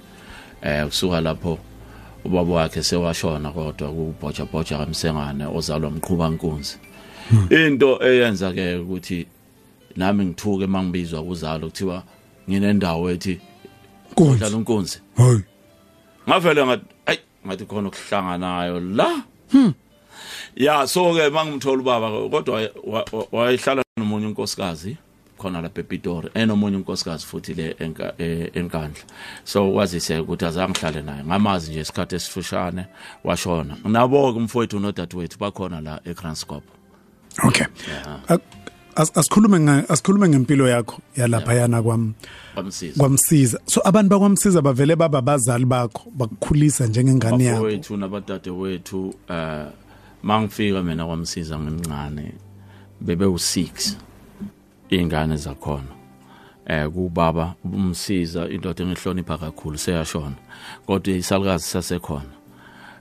eh 0.62 0.86
kusuka 0.86 1.22
lapho 1.22 1.60
ubaba 2.26 2.54
wakhe 2.54 2.84
sewashona 2.84 3.52
kodwa 3.52 3.90
kubhoja 3.92 4.46
bhoja 4.46 4.78
kamsengane 4.78 5.46
ozalwa 5.46 5.90
umqhuba 5.90 6.30
nkunzi. 6.30 6.78
Into 7.50 8.00
eyenza 8.04 8.52
ke 8.54 8.76
ukuthi 8.76 9.26
nami 9.96 10.26
ngithuke 10.26 10.68
mangibizwa 10.68 11.24
kuzalo 11.24 11.68
kuthiwa 11.70 12.04
nginendawo 12.50 13.12
ethi 13.12 13.40
Nkunzi. 14.12 14.34
udlala 14.34 14.58
unkunzi 14.58 15.00
hayi. 15.18 15.42
Ngavele 16.30 16.66
ngathi 16.66 16.86
ayi 17.06 17.20
ngathi 17.48 17.66
khona 17.66 17.88
ukuhlanganayo 17.90 18.80
la. 18.80 19.24
Ya 20.56 20.88
so 20.88 21.14
ke 21.14 21.30
mangimthola 21.30 21.82
ubaba 21.82 22.08
kodwa 22.30 22.70
wa- 22.84 23.06
wa- 23.12 23.28
wayehlala 23.32 23.84
nomunye 23.98 24.28
unkosikazi. 24.28 24.98
Khona 25.44 25.62
lapha 25.62 25.82
ePitori. 25.82 26.30
Enomunye 26.34 26.78
unkosikazi 26.78 27.26
futhi 27.26 27.54
le 27.54 27.76
eh, 28.18 28.50
enkandla. 28.54 29.04
So 29.44 29.72
kwazise 29.72 30.20
ukuthi 30.20 30.46
azange 30.46 30.72
ngihlale 30.72 31.02
naye. 31.02 31.24
Ngamazi 31.24 31.72
nje 31.72 31.82
isikhathi 31.82 32.16
esifushane 32.16 32.86
washona. 33.24 33.78
Nabo 33.84 34.34
ke 34.34 34.40
umfowethu 34.40 34.80
nodadewethu 34.80 35.40
bakhona 35.40 35.82
la 35.82 36.00
eGranscop 36.06 36.64
okay. 37.42 37.66
As- 38.96 39.12
asikhulume 39.16 39.84
asikhulume 39.90 40.30
ngempilo 40.30 40.68
yakho 40.68 41.02
yalapha 41.16 41.54
yana 41.54 41.82
kwam. 41.82 42.14
Bamsiza 42.56 43.00
kwamsiza. 43.00 43.60
So 43.66 43.82
abantu 43.86 44.10
bakwamsiza 44.10 44.62
bavele 44.62 44.96
baba 44.96 45.20
abazali 45.20 45.66
bakho 45.66 46.12
bakukhulisa 46.12 46.88
njengengane 46.88 47.44
yakho? 47.44 47.64
Wethu 47.64 47.98
nabadade 47.98 48.50
wethu 48.50 49.14
eh 49.30 49.66
mangifika 50.24 50.84
mina 50.84 51.06
kwamsiza 51.06 51.60
ngimncane 51.60 52.34
bebe 53.02 53.26
u6 53.26 53.96
ingane 54.90 55.38
zakhona. 55.38 55.94
Eh 56.66 56.90
kubaba 56.90 57.56
umsiza 57.64 58.50
indoda 58.50 58.84
engihlonipha 58.84 59.38
kakhulu 59.38 59.78
seyashona. 59.78 60.36
Kodwa 60.86 61.14
isalukazi 61.14 61.66
sasekhona. 61.66 62.34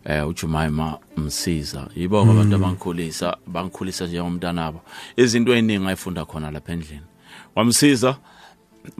Eh 0.04 0.28
uJumaima 0.28 0.98
umsiza. 1.16 1.88
Yibo 1.96 2.20
abantu 2.20 2.56
abangikhulisa 2.56 3.36
bangikhulisa 3.46 4.06
njengomntanabo 4.06 4.80
izinto 5.16 5.52
eziningi 5.54 5.86
ayifunda 5.86 6.24
khona 6.24 6.50
lapha 6.50 6.72
endlini. 6.72 7.06
Wamsiza 7.54 8.16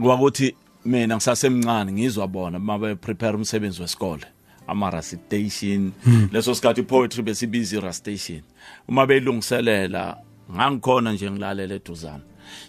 kwakuthi 0.03 0.55
mina 0.85 1.17
ngisasemncane 1.17 1.93
ngizwa 1.93 2.29
bona 2.29 2.59
mabe 2.59 2.95
prepare 2.95 3.37
umsebenzi 3.37 3.83
wesikole 3.83 4.27
ama 4.67 4.91
recitation 4.91 5.93
leso 6.33 6.55
sikhathi 6.55 6.83
poetry 6.83 7.23
besibiza 7.23 7.81
recitation 7.81 8.43
uma 8.89 9.07
beyilungiselela 9.07 10.17
ngangikhona 10.53 11.13
nje 11.13 11.31
ngilalela 11.31 11.75
eduzana 11.75 12.23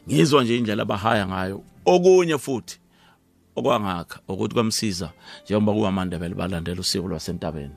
ngizwa 0.08 0.44
nje 0.44 0.58
indlela 0.58 0.82
abahaya 0.84 1.28
ngayo. 1.28 1.62
Okunye 1.86 2.38
futhi 2.38 2.78
okwangakha 3.56 4.20
ukuthi 4.28 4.54
kwamsiza 4.54 5.10
njengoba 5.46 5.74
kuwamandebele 5.74 6.36
balandela 6.36 6.82
usiko 6.82 7.08
lwasentabeni. 7.08 7.76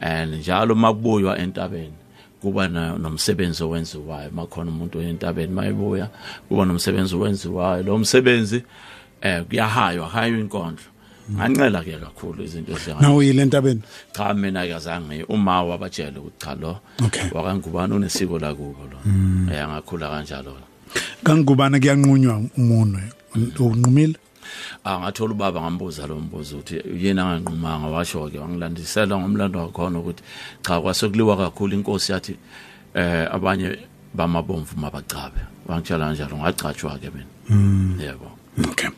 And 0.00 0.34
njalo 0.34 0.74
makubuywa 0.74 1.38
entabeni 1.38 1.92
kuba 2.40 2.68
na- 2.68 2.98
nomsebenzi 2.98 3.62
owenziwayo. 3.64 4.30
Makhona 4.34 4.70
umuntu 4.70 5.00
entabeni 5.00 5.52
mayibuya 5.52 6.08
kuba 6.48 6.64
nomsebenzi 6.64 7.14
owenziwayo. 7.16 7.82
Lo 7.82 7.98
msebenzi 7.98 8.62
eh 9.20 9.44
kuyahaywa 9.44 10.08
haywa 10.08 10.38
inkondlo. 10.38 10.84
Ngancela 11.32 11.84
ke 11.84 11.92
kakhulu 12.02 12.42
izinto 12.42 12.72
ezihlangana 12.72 13.08
nawe 13.08 13.26
yile 13.26 13.44
ntabeni 13.44 13.82
cha 14.12 14.34
mina 14.34 14.66
ke 14.66 14.74
azange 14.74 15.22
uma 15.28 15.62
wabatshela 15.62 16.18
ukuthi 16.20 16.38
cha 16.44 16.54
lo 16.54 16.78
Okay. 17.06 17.30
wakangubani 17.32 17.94
unesiko 17.94 18.38
lakubo 18.38 18.82
lo? 18.90 18.98
Eh 19.54 19.62
ngakhula 19.68 20.10
kanjalo 20.10 20.56
kangubana 21.24 21.80
kuyanqunywa 21.80 22.42
umunwe 22.58 23.02
unqumile? 23.58 24.16
Angathola 24.84 25.32
ubaba 25.34 25.60
ngambuza 25.60 26.06
lo 26.06 26.16
mbuzo 26.20 26.56
ukuthi 26.56 26.82
yena 27.00 27.22
anganqumanga? 27.22 27.86
Washo 27.86 28.28
ke 28.28 28.38
wangilandisela 28.38 29.18
ngomlando 29.18 29.58
wakhona 29.58 29.98
ukuthi 29.98 30.22
cha 30.62 30.80
kwasekuliwa 30.80 31.36
kakhulu 31.36 31.74
inkosi 31.74 32.12
yathi 32.12 32.36
eh 32.94 33.28
abanye 33.32 33.78
bamabomvu 34.14 34.76
mabacabe. 34.76 35.40
Wangitshela 35.68 36.06
kanjalo 36.06 36.36
ngacatshwa 36.36 36.98
ke 36.98 37.10
mina. 37.14 38.02
Yebo. 38.02 38.30
Okay. 38.70 38.90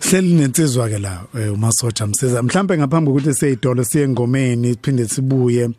Selinensizwa 0.00 0.88
ke 0.88 0.98
la 0.98 1.22
eh, 1.38 1.52
umasotsha 1.52 2.06
msiza 2.06 2.42
mhlambe 2.42 2.78
ngaphambi 2.78 3.10
kokuthi 3.10 3.34
siyidolo 3.34 3.84
siye 3.84 4.08
ngomeni 4.08 4.74
siphinde 4.74 5.08
sibuye. 5.08 5.70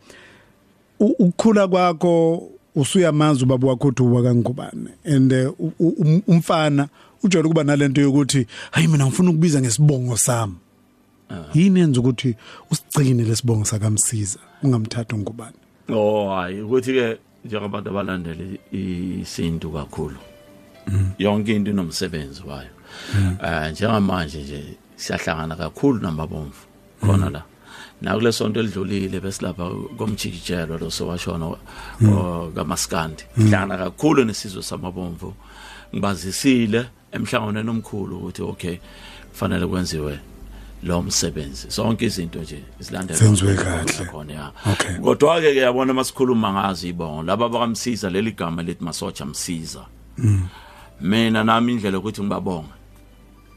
Ukukhula 1.00 1.68
kwakho 1.68 2.48
usuyamazi 2.74 3.44
ubaba 3.44 3.68
wakho 3.68 3.88
uthi 3.88 4.02
uba 4.02 4.22
kangubane 4.22 4.90
and 5.04 5.32
eh, 5.32 5.50
um- 5.58 6.22
umfana 6.26 6.88
ujwayele 7.22 7.46
ukuba 7.46 7.64
nalento 7.64 8.00
yokuthi 8.00 8.46
hayi 8.70 8.88
mina 8.88 9.06
ngifuna 9.06 9.30
ukubiza 9.30 9.60
ngesibongo 9.60 10.16
sami. 10.16 10.54
Yini 11.54 11.80
yenza 11.80 12.00
ukuthi 12.00 12.34
usigcine 12.70 13.22
lesibongo 13.24 13.64
sakamsiza 13.64 14.38
ungamthatha 14.62 15.16
ngubane 15.16 15.56
oh 15.88 16.34
hayi 16.34 16.60
ukuthi 16.60 16.92
ke 16.92 17.18
njengabantu 17.44 17.90
abalandela 17.90 18.44
isintu 18.72 19.70
kakhulu. 19.70 20.16
Yonke 21.18 21.56
into 21.56 21.70
inomsebenzi 21.70 22.42
wayo. 22.48 22.70
Eh 23.44 23.70
njengamanje 23.72 24.42
nje 24.42 24.64
siyahlangana 24.96 25.56
kakhulu 25.56 25.98
namabomvu. 26.00 26.66
Khona 27.00 27.30
la. 27.30 27.42
Nakule 28.02 28.32
sonto 28.32 28.60
elidlulile 28.60 29.20
besilapha 29.20 29.70
komjikijelo 29.98 30.78
lo 30.78 30.90
sowashona 30.90 31.56
kamaskandi. 32.54 33.24
Hlangana 33.36 33.76
kakhulu 33.76 34.24
nesizwe 34.24 34.62
samabomvu. 34.62 35.34
Ngibazisile 35.94 36.86
emhlanganweni 37.12 37.70
omkhulu 37.70 38.16
ukuthi 38.16 38.42
okay 38.42 38.76
kufanele 39.30 39.66
kwenziwe 39.66 40.18
lo 40.82 41.02
msebenzi. 41.02 41.68
Zonke 41.70 42.04
izinto 42.04 42.38
nje 42.38 42.62
zilandela 42.80 43.18
Zenziwe 43.18 43.54
kahle. 43.54 44.04
khona 44.10 44.32
ya. 44.32 44.52
Kodwa 45.02 45.40
ke 45.40 45.56
yabona 45.56 45.94
masikhuluma 45.94 46.52
ngazo 46.52 46.88
ibongo 46.88 47.22
laba 47.22 47.48
bakamsiza 47.48 48.10
leli 48.10 48.32
gama 48.32 48.62
lethi 48.62 48.84
masotsha 48.84 49.26
msiza. 49.26 49.84
Mina 51.00 51.44
nami 51.44 51.72
indlela 51.72 51.98
ukuthi 51.98 52.22
ngibabonga 52.22 52.74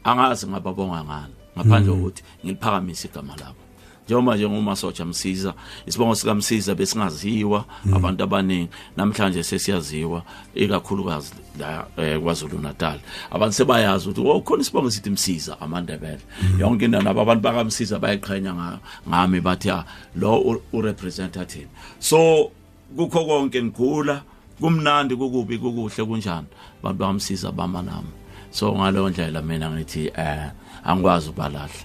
angazi 0.04 0.46
ngababonga 0.46 1.04
ngani 1.04 1.34
ngaphandle 1.56 1.92
kokuthi 1.92 2.22
ngiliphakamise 2.44 3.08
igama 3.08 3.36
labo. 3.36 3.65
Njengoba 4.06 4.36
nje 4.36 4.48
ngumasotsha 4.48 5.04
msiza 5.04 5.54
isibongo 5.86 6.14
sikamsiza 6.14 6.74
besingaziwa 6.74 7.64
abantu 7.94 8.24
abaningi 8.24 8.68
namhlanje 8.96 9.42
sesiyaziwa 9.42 10.22
ikakhulukazi 10.54 11.32
la 11.58 11.86
eh, 11.96 12.20
KwaZulu 12.20 12.58
Natal 12.58 12.98
abantu 13.30 13.54
sebayazi 13.54 14.08
ukuthi 14.08 14.28
oh 14.28 14.40
khona 14.40 14.62
isibongo 14.62 14.90
sithi 14.90 15.10
msiza 15.10 15.60
amandebele. 15.60 16.20
Yonke 16.58 16.84
into 16.84 17.02
nabo 17.02 17.20
abantu 17.20 17.42
bakamsiza 17.42 17.98
bayiqhenya 17.98 18.54
nga- 18.54 18.78
ngami 19.08 19.40
bathi 19.40 19.70
ah 19.70 19.84
lo 20.16 20.60
urepresentative 20.72 21.68
so 21.98 22.50
kukho 22.96 23.24
konke 23.24 23.62
ngikhula 23.62 24.22
kumnandi 24.60 25.16
kukubi 25.16 25.58
kukuhle 25.58 26.04
kunjani? 26.04 26.46
Abantu 26.80 26.98
bakamsiza 26.98 27.52
bama 27.52 27.82
nami. 27.82 28.08
So 28.50 28.72
ngaleyo 28.72 29.08
ndlela 29.10 29.42
mina 29.42 29.70
ngithi 29.70 30.06
eh 30.16 30.50
angikwazi 30.84 31.28
ubalahla. 31.30 31.84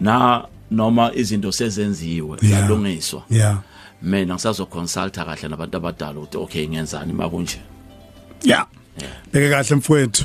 Na 0.00 0.44
noma 0.70 1.10
izinto 1.14 1.52
sezenziwe 1.52 2.38
Yeah. 2.42 2.60
zalungiswa 2.60 3.22
yeah. 3.30 3.58
Mina 4.02 4.34
ngisazoconsulta 4.34 5.24
kahle 5.24 5.48
nabantu 5.48 5.76
abadala 5.76 6.20
ukuthi 6.20 6.36
okay 6.36 6.66
ngiyenzani 6.68 7.12
makunje 7.12 7.58
yeah. 8.44 8.66
Beke 9.32 9.50
kahle 9.50 9.76
mfowethu. 9.76 10.24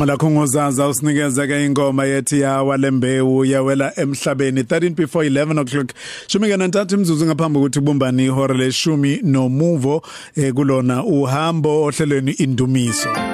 Gama 0.00 0.12
lakho 0.12 0.30
ngozaza 0.30 0.88
usinikeza 0.88 1.46
ke 1.46 1.64
ingoma 1.64 2.04
yethi 2.04 2.40
yawa 2.40 2.76
lembewu 2.76 3.44
yawela 3.44 3.92
emhlabeni. 3.96 4.62
13 4.62 4.94
before 4.94 5.28
11 5.28 5.58
o'clock. 5.60 5.92
Shumi 6.26 6.48
ke 6.48 6.56
nantathu 6.56 6.94
imzuzu 6.94 7.26
ngaphambi 7.26 7.58
ukuthi 7.58 7.78
kubumbani 7.78 8.24
ihora 8.24 8.54
leshumi 8.54 9.20
nomuvo 9.22 10.02
eh, 10.36 10.54
kulona 10.54 11.04
uhambo 11.04 11.84
ohlelweni 11.84 12.32
indumiso. 12.32 13.29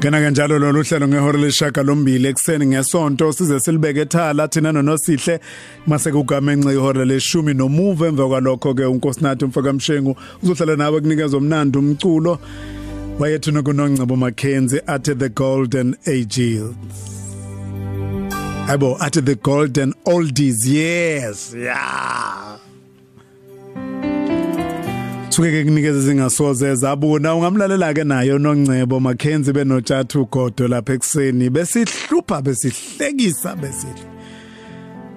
Kena 0.00 0.20
kanjalo 0.20 0.58
lolu 0.58 0.82
hlelo 0.82 1.08
ngehora 1.08 1.38
leshaka 1.38 1.82
lombili 1.82 2.28
ekseni 2.28 2.66
ngesonto 2.66 3.32
size 3.32 3.60
silibeke 3.60 4.00
ethala 4.00 4.48
thina 4.48 4.72
nonosihle. 4.72 5.40
Mase 5.86 6.12
kugamenxe 6.12 6.72
ihora 6.72 7.04
leshumi 7.04 7.54
nomuva 7.54 8.06
emva 8.06 8.28
kwalokho 8.28 8.74
ke 8.74 8.84
unkosinathi 8.84 9.44
mfaka 9.44 9.72
mshengu 9.72 10.16
uzohlala 10.42 10.76
nawe 10.76 11.00
kunikeza 11.00 11.36
umnandi 11.36 11.78
umculo. 11.78 12.38
Wayethu 13.18 13.50
nokunongcebo 13.50 14.16
Mackenzie 14.16 14.80
at 14.86 15.02
the 15.02 15.28
golden 15.28 15.96
ages 16.06 16.76
Abo 18.68 18.96
at 19.00 19.14
the 19.14 19.34
golden 19.34 19.92
oldies 20.06 20.64
yes 20.64 21.52
yeah. 21.54 22.58
Suke 25.38 25.50
ke 25.50 25.64
kunikeza 25.64 26.00
zingasoze 26.00 26.74
zabuna. 26.74 27.34
Ungamlalela 27.34 27.94
ke 27.94 28.04
nayo 28.04 28.38
nongcebo 28.38 29.00
Mackenzie 29.00 29.52
benothathu 29.52 30.22
ugodo 30.22 30.68
lapha 30.68 30.92
ekseni 30.92 31.50
besihlupha 31.50 32.42
besihlekisa 32.42 33.54
besihle. 33.56 34.02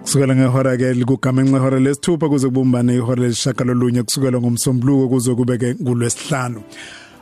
Kusukela 0.01 0.35
ngehora 0.35 0.77
ke 0.77 0.93
likugamenxe 0.93 1.55
ihora 1.57 1.79
lesithupha 1.79 2.29
kuze 2.29 2.47
kubumbane 2.47 2.95
ihora 2.95 3.23
lesishaka 3.23 3.63
lolunye 3.63 4.03
kusukela 4.03 4.39
ngomsombuluko 4.39 5.09
kuze 5.09 5.35
kube 5.35 5.57
ke 5.57 5.75
ngulwesihlanu. 5.81 6.61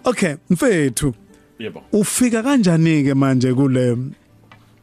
Okay 0.04 0.36
mfethu 0.50 1.14
yebo. 1.60 1.82
ufika 1.94 2.44
kanjani 2.44 3.04
ke 3.04 3.14
manje 3.14 3.54
kule 3.54 3.98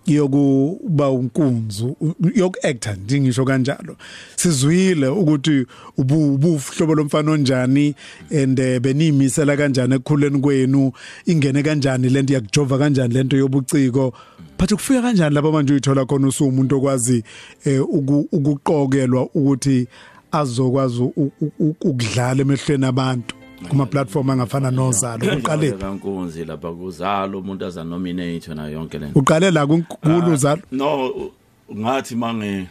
yokuba 0.07 1.11
unkunzu 1.11 1.97
yokuactor 2.35 2.97
ngisho 2.97 3.45
kanjalo. 3.45 3.97
Sizwile 4.37 5.09
ukuthi 5.09 5.67
ubu 5.99 6.35
ubuhlobo 6.35 6.95
lomfana 6.95 7.31
onjani 7.33 7.95
and 8.43 8.59
eh, 8.59 8.81
benimisela 8.81 9.57
kanjani 9.57 9.95
ekukhuleni 9.95 10.39
kwenu 10.41 10.93
ingene 11.27 11.63
kanjani 11.63 12.09
lento 12.09 12.35
yakujova 12.35 12.79
kanjani 12.79 13.15
lento 13.15 13.37
yobuciko. 13.37 14.13
But 14.59 14.73
kufika 14.73 15.03
kanjani 15.03 15.35
lapho 15.35 15.53
manje 15.53 15.73
uyithola 15.73 16.05
khona 16.07 16.29
usumuntu 16.29 16.77
okwazi 16.77 17.25
eh, 17.65 17.83
uku- 17.83 18.29
ukuqokelwa 18.33 19.23
ukuthi 19.35 19.87
azokwazi 20.33 21.03
u- 21.03 21.13
u- 21.17 21.33
u- 21.41 21.75
ukudlala 21.81 22.41
emehlweni 22.43 22.87
abantu? 22.87 23.36
Kuma 23.69 23.87
platform 23.87 24.31
angafana 24.31 24.71
nozalo 24.71 25.37
uqale. 25.39 25.73
kankunzi 25.73 26.45
lapha 26.45 26.73
kuzalo 26.73 27.39
umuntu 27.39 27.65
aza 27.67 27.85
nominate 27.85 28.55
na 28.55 28.69
yonke 28.69 28.99
lento 28.99 29.19
uqale 29.19 29.51
la 29.51 29.67
kunkulu 29.67 30.33
uzalo. 30.33 30.63
no 30.73 31.07
u- 31.09 31.33
ngathi 31.75 32.17
mangi 32.17 32.67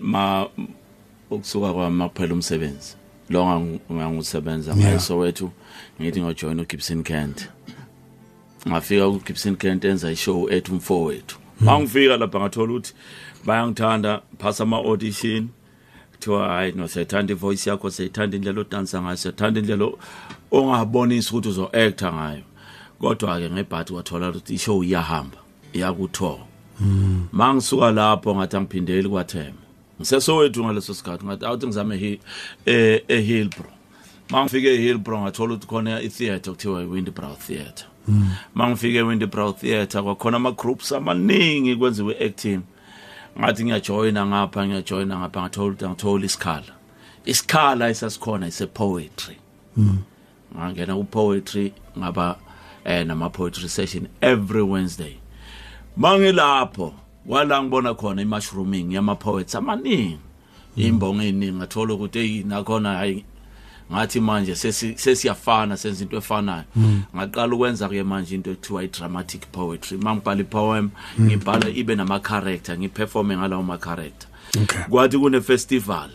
ma 0.00 0.46
ukusuka 1.30 1.72
kwami 1.72 1.96
makuphela 1.96 2.34
umsebenzi 2.34 2.96
lo 3.30 3.44
ngang- 3.44 3.78
ngangusebenza 3.92 4.70
Yeah. 4.72 4.80
ngayiso 4.82 5.18
wethu 5.18 5.50
ngithi 6.00 6.20
ngojoin 6.20 6.60
uGibson 6.60 7.02
Kent. 7.02 7.48
Ngafika 8.68 9.10
kuGibson 9.10 9.56
Kent 9.56 9.84
enza 9.84 10.10
ishow 10.12 10.50
ethu 10.50 10.72
umfowethu. 10.72 11.36
Mangifika 11.60 12.16
lapha 12.16 12.40
ngathola 12.40 12.72
ukuthi 12.72 12.92
bayangithanda 13.44 14.22
phasa 14.38 14.62
ama 14.64 14.76
audition 14.76 15.48
kuthiwa 16.16 16.48
hayi 16.48 16.72
no 16.72 16.88
siyayithanda 16.88 17.32
ivoice 17.32 17.70
yakho 17.70 17.90
siyayithanda 17.90 18.36
indlela 18.36 18.60
odansa 18.60 19.02
ngayo 19.02 19.16
siyayithanda 19.16 19.60
indlela 19.60 19.90
ongabonisa 20.50 21.30
ukuthi 21.30 21.48
uzo 21.48 21.66
actor 21.72 22.12
ngayo. 22.12 22.42
Kodwa 23.00 23.40
ke 23.40 23.50
ngebhathi 23.50 23.92
wathola 23.92 24.30
ukuthi 24.30 24.54
ishow 24.54 24.84
iyahamba 24.84 25.38
iyakutho 25.72 26.40
mangisuka 27.32 27.90
lapho 27.92 28.34
ngathi 28.34 28.56
angiphindeli 28.56 29.08
kwathema 29.08 29.62
ngisesowethu 30.00 30.64
ngaleso 30.64 30.94
sikhathi 30.94 31.24
ngathi 31.24 31.44
awuthi 31.44 31.66
ngizame 31.66 32.20
e- 32.66 33.02
eHillbrow. 33.08 33.72
Mangifike 34.30 34.68
eHillbrow 34.74 35.20
ngathola 35.20 35.54
ukuthi 35.54 35.66
khona 35.66 36.00
itheater 36.02 36.52
kuthiwa 36.52 36.82
iWindbrow 36.82 37.36
Theatre. 37.36 37.86
Mangifike 38.54 38.98
eWindbrow 38.98 39.52
Theatre 39.52 40.02
kwakhona 40.02 40.36
ama 40.36 40.52
groups 40.52 40.92
amaningi 40.92 41.76
kwenziwe 41.76 42.16
acting 42.26 42.60
ngathi 43.38 43.64
ngiyajoyina 43.64 44.26
ngapha 44.26 44.66
ngiyajoyina 44.66 45.18
ngapha 45.18 45.40
ngathola 45.42 45.72
ukuthi 45.72 45.88
ngithola 45.88 46.24
isikhala. 46.24 46.72
Isikhala 47.24 47.90
esasikhona 47.90 48.46
ise 48.46 48.66
poetry 48.66 49.36
ngangena 50.56 50.94
ku 50.96 51.04
poetry 51.04 51.72
ngaba 51.98 52.38
eh 52.84 53.04
nama 53.06 53.30
poetry 53.30 53.68
session 53.68 54.08
every 54.22 54.62
Wednesday. 54.62 55.18
Mangilapho 55.96 56.94
wala 57.26 57.62
ngibona 57.62 57.94
khona 57.94 58.22
imushrooming 58.22 58.92
yama 58.92 59.14
poets 59.14 59.54
amaningi 59.54 60.18
imbongo 60.76 61.22
eningi 61.22 61.52
ngathola 61.52 61.94
ukuthi 61.94 62.18
hey 62.18 62.42
nakhona 62.42 62.94
hayi 62.94 63.24
ngathi 63.92 64.20
manje 64.20 64.52
sesi- 64.54 64.98
sesiyafana 64.98 65.76
senza 65.76 66.02
into 66.04 66.16
efanayo. 66.16 66.64
Ngaqala 67.16 67.54
ukwenza 67.54 67.88
ke 67.88 68.02
manje 68.02 68.34
into 68.34 68.50
ekuthiwa 68.50 68.82
i-dramatic 68.84 69.46
poetry. 69.52 69.98
Mangibhala 69.98 70.40
i-poem 70.40 70.90
ngibhala 71.20 71.68
ibe 71.68 71.94
nama-character 71.94 72.78
ngiperforme 72.78 73.36
ngalawo 73.36 73.62
ma-character. 73.62 74.28
Kwathi 74.90 75.18
kune-festival 75.18 76.10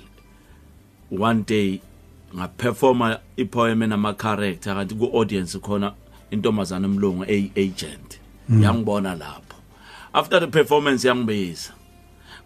one 1.20 1.44
day 1.48 1.82
ngaperforma 2.36 3.20
ipoem 3.38 3.82
enama-character 3.84 4.76
kanti 4.76 4.96
ku-audience 4.96 5.60
khona 5.60 5.94
intombazana 6.32 6.88
emlungu 6.88 7.24
eyi-agent 7.26 8.20
yangibona 8.62 9.16
lapho. 9.16 9.56
After 10.14 10.40
the 10.40 10.48
performance 10.48 11.08
yangibiza 11.08 11.72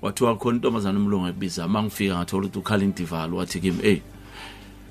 wathiwa 0.02 0.36
khona 0.38 0.56
intombazana 0.56 1.00
emlungu 1.00 1.28
ebiza 1.28 1.68
mangifika 1.68 2.16
ngathola 2.16 2.46
ukuthi 2.48 2.60
ukhala 2.60 2.84
indivalo 2.84 3.38
wathi 3.38 3.60
kimi 3.60 3.82
hey 3.82 4.00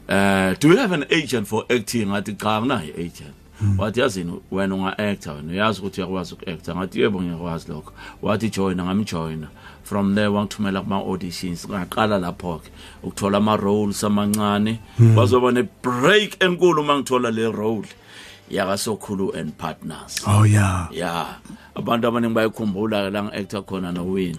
uh 0.08 0.54
do 0.60 0.68
you 0.68 0.76
have 0.76 0.92
an 0.92 1.04
agent 1.10 1.46
for 1.46 1.64
acting? 1.70 2.06
Ngathi 2.06 2.34
cha 2.34 2.60
nginayo 2.60 2.94
agent 2.98 3.34
wathi 3.78 4.00
yazini 4.00 4.40
wena 4.50 4.74
unga 4.74 4.98
actor 4.98 5.34
wena 5.36 5.52
uyazi 5.52 5.80
ukuthi 5.80 6.00
uyakwazi 6.00 6.34
uku-actor. 6.34 6.76
Ngathi 6.76 7.00
yebo 7.00 7.22
ngiyakwazi 7.22 7.68
lokho. 7.68 7.92
Wathi 8.22 8.50
joina 8.50 8.84
ngamjoyina 8.84 9.48
from 9.82 10.14
there 10.14 10.28
wangithumela 10.28 10.80
kuma 10.80 10.96
auditions 10.96 11.68
ngaqala 11.68 12.18
lapho 12.18 12.58
ke 12.58 12.70
ukuthola 13.02 13.38
ama 13.38 13.56
roles 13.56 14.04
amancane 14.04 14.78
kwazoba 15.14 15.52
ne 15.52 15.62
break 15.82 16.42
enkulu 16.42 16.84
mangithola 16.84 17.30
le 17.30 17.52
role 17.52 17.88
yaka 18.50 18.76
sokhulu 18.76 19.34
and 19.34 19.58
partners. 19.58 20.22
Oh 20.26 20.44
yeah. 20.44 20.88
Ya. 20.92 21.26
Abantu 21.74 22.08
abaningi 22.08 22.34
bayikhumbula 22.34 23.10
la 23.10 23.22
ngi-actor 23.22 23.62
khona 23.62 23.92
nowini 23.92 24.38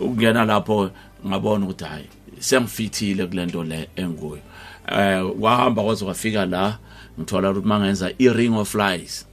ukungena 0.00 0.44
lapho 0.44 0.90
ngabona 1.26 1.64
ukuthi 1.64 1.84
hayi 1.84 2.06
sengifithile 2.38 3.26
kulento 3.26 3.64
le 3.64 3.88
enguyo 3.96 4.42
eh 4.86 5.22
wahamba 5.40 5.82
kwaze 5.82 6.04
kwafika 6.04 6.46
la 6.46 6.78
ngithola 7.18 7.50
ukuthi 7.50 7.68
mangenza 7.68 8.12
i-ring 8.18 8.56
of 8.56 8.70
flies. 8.70 9.26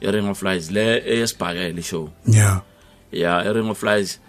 I-ring 0.00 0.28
of 0.28 0.38
flies 0.38 0.70
le 0.70 1.02
eyesibhakele 1.06 1.82
show. 1.82 2.10
Yeah. 2.26 2.60
Ya 3.12 3.44
i-ring 3.44 3.70
of 3.70 3.78
flies. 3.78 4.20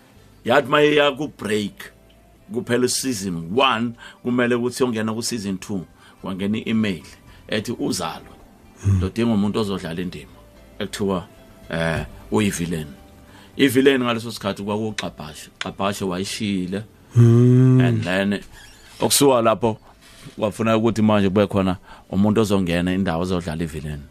Yathi 0.45 0.69
maye 0.69 0.95
yaku-break 0.95 1.91
kuphela 2.54 2.88
season 2.88 3.49
1 3.54 3.91
kumele 4.23 4.56
ukuthi 4.56 4.84
yongena 4.84 5.13
ku 5.13 5.21
season 5.21 5.56
2 5.56 5.80
kwangena 6.21 6.58
i-email 6.58 7.04
ethi 7.47 7.75
uzalo 7.80 8.34
ndodinga 8.86 9.34
umuntu 9.34 9.60
ozodlala 9.60 10.01
indima 10.01 10.38
ekuthiwa 10.80 11.27
eh 11.69 12.06
uyivillain. 12.32 12.88
Ivillain 13.58 14.04
ngaleso 14.04 14.32
sikhathi 14.32 14.63
kwakuxabhashe 14.63 15.49
xabhashe 15.60 16.06
wayishile 16.06 16.84
and 17.15 18.04
then 18.04 18.39
okusuka 18.99 19.41
lapho 19.41 19.77
wafuna 20.38 20.78
ukuthi 20.78 21.02
manje 21.02 21.30
kube 21.30 21.48
khona 21.48 21.78
umuntu 22.10 22.42
ozongena 22.42 22.94
indawo 22.94 23.24
ozodlala 23.24 23.64
ivillain. 23.64 24.02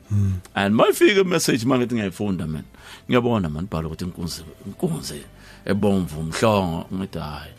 And 0.55 0.75
mayifika 0.75 1.21
imessage 1.21 1.65
mangithi 1.65 1.95
ngiyayifunda 1.95 2.47
man. 2.47 2.65
Ngiyabona 3.09 3.49
man 3.49 3.67
bhala 3.71 3.89
ukuthi 3.89 4.05
inkunzi 4.05 4.43
inkunzi 4.67 5.23
ebomvu 5.65 6.21
umhlongo 6.21 6.87
ngithi 6.95 7.19
hayi 7.19 7.53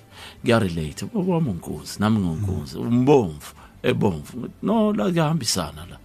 ngiyarelate 0.44 1.06
wami 1.14 1.50
unkunzi 1.50 2.00
nami 2.00 2.20
nginkunzi 2.20 2.78
umbomvu 2.78 3.54
ebomvu. 3.84 4.38
Ngithi, 4.38 4.54
no 4.64 4.94
la 4.94 5.04
kuyahambisana 5.04 5.86
la. 5.90 5.98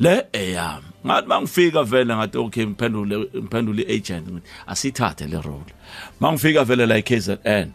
Le 0.00 0.26
eyami 0.32 0.86
ngathi 1.06 1.28
mangifika 1.28 1.82
vele 1.82 2.16
ngathi 2.16 2.38
okay 2.38 2.66
ngiphendule 2.66 3.18
ngiphendule 3.18 3.82
iagent. 3.82 4.28
Ngithi 4.28 4.48
asithathe 4.66 5.26
le 5.26 5.40
role. 5.40 5.72
Mangifika 6.20 6.64
vele 6.64 6.86
la 6.86 6.96
eKZN 6.96 7.68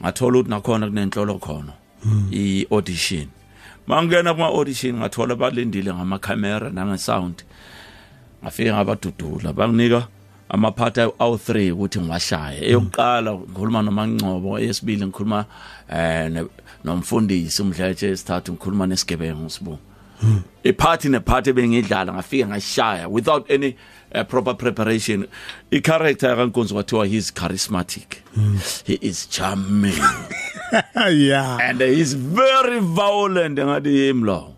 ngathola 0.00 0.38
ukuthi 0.38 0.50
nakhona 0.50 0.86
kunenhlolo 0.86 1.38
khona 1.38 1.72
i-audition. 2.30 3.28
Mangena 3.86 4.34
kuma 4.34 4.46
audition 4.46 4.96
ngathola 4.96 5.34
balindile 5.34 5.94
ngama 5.94 6.18
camera 6.18 6.70
nange 6.70 6.98
sound 6.98 7.42
ngafika 8.42 8.74
ngabadudula 8.74 9.52
banginika 9.52 10.08
amaphatha 10.48 11.06
awu3 11.06 11.72
ukuthi 11.72 12.00
ngiwashaya 12.00 12.64
eyokuqala 12.64 13.34
ngikhuluma 13.34 13.82
nomangcobo 13.82 14.58
eyesibili 14.58 15.06
ngikhuluma 15.06 15.44
eh 15.90 16.46
nomfundisi 16.84 17.62
umdletshe 17.62 18.10
esithathu 18.10 18.52
ngikhuluma 18.52 18.86
nesigebengu 18.86 19.50
sibu 19.50 19.78
iphathi 20.64 21.08
nephathi 21.08 21.52
bengidlala 21.52 22.12
ngafika 22.12 22.46
ngashaya 22.46 23.08
without 23.08 23.50
any 23.50 23.76
uh, 24.14 24.24
proper 24.24 24.54
preparation. 24.54 25.26
I 25.72 25.80
character 25.80 26.36
kankunzi 26.36 26.74
kwathiwa 26.74 27.06
he's 27.06 27.30
charismatic. 27.30 28.22
He 28.84 28.94
is 28.94 29.26
charming. 29.26 29.94
Yeah. 31.10 31.58
And 31.62 31.80
he's 31.80 32.14
very 32.14 32.80
violent 32.80 33.58
ngathi 33.58 34.08
imlo 34.08 34.54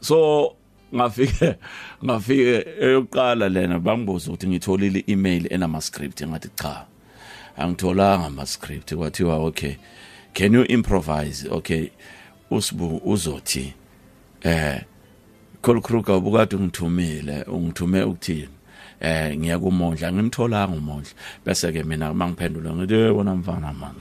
so 0.00 0.56
ngafike 0.94 1.56
ngafike 2.04 2.66
eyokuqala 2.80 3.48
lena 3.48 3.78
bangibuza 3.78 4.30
ukuthi 4.30 4.46
ngitholile 4.48 5.04
email 5.06 5.52
enama 5.52 5.80
script 5.80 6.22
ngathi 6.22 6.48
cha 6.54 6.86
angitholanga 7.56 8.26
ama 8.26 8.46
script 8.46 8.94
kwathiwa 8.94 9.36
okay 9.36 9.76
can 10.34 10.54
you 10.54 10.64
improvise? 10.64 11.48
Okay 11.50 11.90
usibu 12.50 13.00
uzothi 13.04 13.74
eh 14.42 14.84
Cole 15.62 15.80
Kruger 15.80 16.14
ubukade 16.14 16.56
ungithumile 16.56 17.42
ungithume 17.42 18.02
ukuthini? 18.02 18.48
Eh 19.00 19.38
ngiya 19.38 19.58
kumondla 19.58 20.12
ngimtholanga 20.12 20.76
umondla. 20.76 21.12
Bese 21.44 21.72
ke 21.72 21.82
mina 21.82 22.14
mangiphendula 22.14 22.72
ngithi 22.74 22.94
wona 22.94 23.34
mfana 23.34 23.72
man 23.72 23.94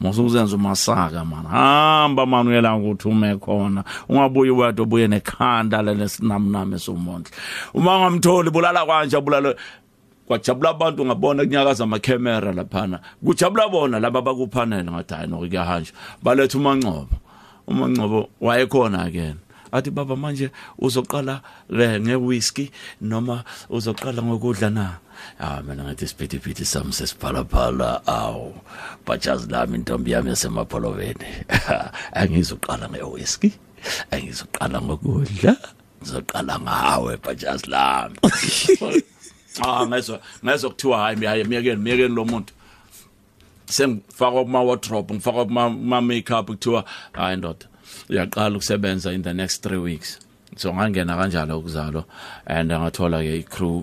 Mosuzenza 0.00 0.56
umasaka 0.56 1.24
man 1.24 1.46
hamba 1.46 2.26
man 2.26 2.48
uyela 2.48 2.78
nguthume 2.78 3.36
khona. 3.36 3.84
Ungabuyi 4.08 4.50
wedwa 4.50 4.84
ubuye 4.84 5.08
nekhanda 5.08 5.82
lesinamname 5.82 6.78
somondla. 6.78 7.30
Uma 7.74 7.98
ngamtholi 7.98 8.50
bulala 8.50 8.86
kanje 8.86 9.20
bulala 9.20 9.54
kwajabula 10.26 10.70
abantu 10.70 11.06
ngabona 11.06 11.44
kunyakaza 11.44 11.84
amakhamera 11.84 12.52
laphana. 12.52 13.00
Kujabula 13.24 13.68
bona 13.68 14.00
laba 14.00 14.22
bakuphanele 14.22 14.90
ngathi 14.90 15.14
hayi 15.14 15.28
no 15.28 15.38
kuyahanja 15.38 15.92
baletha 16.22 16.58
umangcobo 16.58 17.16
umangcobo 17.66 18.28
wayekhona 18.40 19.02
again 19.02 19.36
athi 19.72 19.90
baba 19.90 20.16
manje 20.16 20.50
uzoqala 20.78 21.42
ngewhisky 21.70 22.70
noma 23.00 23.44
uzoqala 23.70 24.22
ngokudla 24.22 24.70
na? 24.70 24.98
Ah 25.40 25.62
mina 25.64 25.84
ngathi 25.84 26.04
isiphithiphithi 26.04 26.64
sami 26.64 26.92
sesiphalaphala 26.92 28.04
awu 28.06 28.54
bajazi 29.06 29.48
lami 29.48 29.78
intombi 29.78 30.10
yami 30.12 30.30
yasemapholoveni. 30.30 31.28
Angizoqala 32.20 32.88
ngewhisky 32.88 33.52
angizoqala 34.10 34.78
ngokudla 34.82 35.52
ngizoqala 36.02 36.54
ngawe 36.60 37.12
bajazi 37.24 37.66
lami. 37.70 38.18
Ah 39.56 39.86
ngezwa 39.88 40.20
ngezwa 40.44 40.70
kuthiwa 40.70 40.98
hayi 40.98 41.24
hayi 41.24 41.44
miyekeni 41.44 41.80
miyekeni 41.80 42.14
lo 42.14 42.24
muntu. 42.24 42.52
Sengifaka 43.66 44.44
kuma 44.44 44.62
wardrobe 44.62 45.14
ngifaka 45.14 45.44
kuma 45.44 46.00
makeup 46.00 46.46
kuthiwa 46.46 46.84
hayi 47.12 47.36
ndoda 47.36 47.66
uyaqala 48.10 48.56
ukusebenza 48.56 49.12
in 49.12 49.22
the 49.22 49.32
next 49.32 49.66
3 49.66 49.76
weeks. 49.82 50.18
So 50.56 50.72
ngangena 50.74 51.16
kanjalo 51.16 51.58
ukuzalo 51.58 52.04
and 52.46 52.70
ngathola 52.70 53.22
ke 53.22 53.38
icrew 53.38 53.82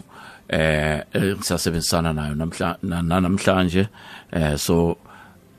eh 0.49 1.03
ngisasebenzisana 1.15 2.13
nayo 2.13 2.35
namhla 2.35 2.77
na- 2.83 3.01
namhlanje 3.01 3.87
eh 4.31 4.57
so 4.57 4.97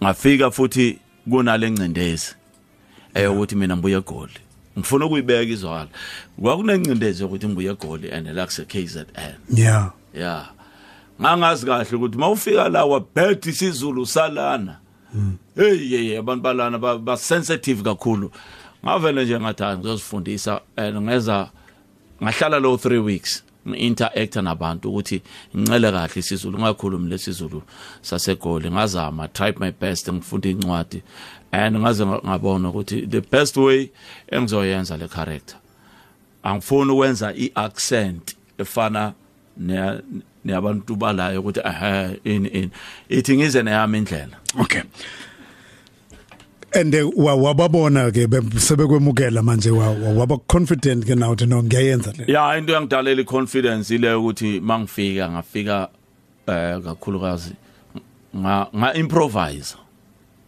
ngafika 0.03 0.51
futhi 0.51 0.99
kunale 1.31 1.71
ngcindezi 1.71 2.35
eyokuthi 3.15 3.57
mina 3.57 3.77
ngibuye 3.77 3.97
egoli. 3.97 4.41
Ngifuna 4.79 5.07
ukuyibeka 5.07 5.53
izwala 5.53 5.89
kwakunencindezi 6.43 7.23
yokuthi 7.23 7.47
ngibuye 7.47 7.71
egoli 7.71 8.12
and 8.12 8.27
la 8.29 8.47
kuse 8.47 8.65
KZN 8.65 9.07
yeah. 9.55 9.93
Yeah. 10.15 10.51
Ngangazi 11.21 11.67
kahle 11.67 11.97
ukuthi 11.97 12.19
mawufika 12.19 12.69
la 12.69 12.85
wabheda 12.85 13.51
isizulu 13.51 14.07
salana 14.07 14.77
hey 15.57 15.89
hey 15.89 16.19
abantu 16.19 16.43
balana 16.43 16.79
ba, 16.79 17.17
sensitive 17.17 17.83
kakhulu. 17.83 18.31
Ngavele 18.85 19.25
nje 19.25 19.41
ngathi 19.41 19.65
ngizosifundisa 19.79 20.61
and 20.77 20.97
ngeza 20.97 21.51
ngahlala 22.23 22.59
lo 22.59 22.75
3 22.75 22.99
weeks 22.99 23.43
ngi-interacta 23.69 24.43
nabantu 24.43 24.89
ukuthi 24.91 25.23
ngincele 25.57 25.91
kahle 25.93 26.12
isizulu 26.21 26.59
ngakhulumi 26.59 27.11
lesizulu 27.11 27.62
sasegoli. 28.03 28.71
Ngazama 28.71 29.29
tried 29.29 29.59
my 29.61 29.71
best 29.71 30.09
ngifunda 30.12 30.49
incwadi 30.49 31.03
and 31.53 31.77
ngaze 31.77 32.07
nga- 32.07 32.21
ngabona 32.27 32.69
ukuthi 32.69 33.07
the 33.07 33.21
best 33.21 33.57
way 33.57 33.91
engizoyenza 34.29 34.97
le 34.97 35.09
character 35.09 35.57
angifuni 36.43 36.93
ukwenza 36.93 37.35
i-accent 37.35 38.37
efana 38.59 39.12
ne- 40.45 40.53
neyabantu 40.53 40.97
balayo 40.97 41.40
ukuthi 41.40 41.61
ehe 41.64 42.20
ini 42.24 42.49
ini. 42.49 42.70
Ithi 43.09 43.36
ngize 43.36 43.62
neyami 43.62 43.99
indlela. 43.99 44.36
Okay. 44.61 44.82
And 46.76 46.95
eh, 46.95 47.05
wa- 47.16 47.34
wababona 47.36 48.11
ke 48.12 48.26
be- 48.26 48.40
sebekwemukela 48.61 49.42
manje 49.42 49.70
wa- 49.70 49.90
wa- 49.90 50.12
waba 50.12 50.38
confident 50.49 51.05
ke 51.07 51.14
nawe 51.14 51.32
ukuthi 51.34 51.47
no 51.49 51.62
ngiyayenza 51.62 52.12
le. 52.18 52.24
Ya 52.32 52.57
into 52.59 52.72
yangidalela 52.72 53.20
i-confidence 53.22 53.95
ile 53.95 54.14
ukuthi 54.14 54.61
mangifika 54.61 55.30
ngafika 55.30 55.88
eh 56.47 56.80
kakhulukazi 56.84 57.53
nga 58.36 58.66
nga 58.76 58.95
improvise 58.95 59.76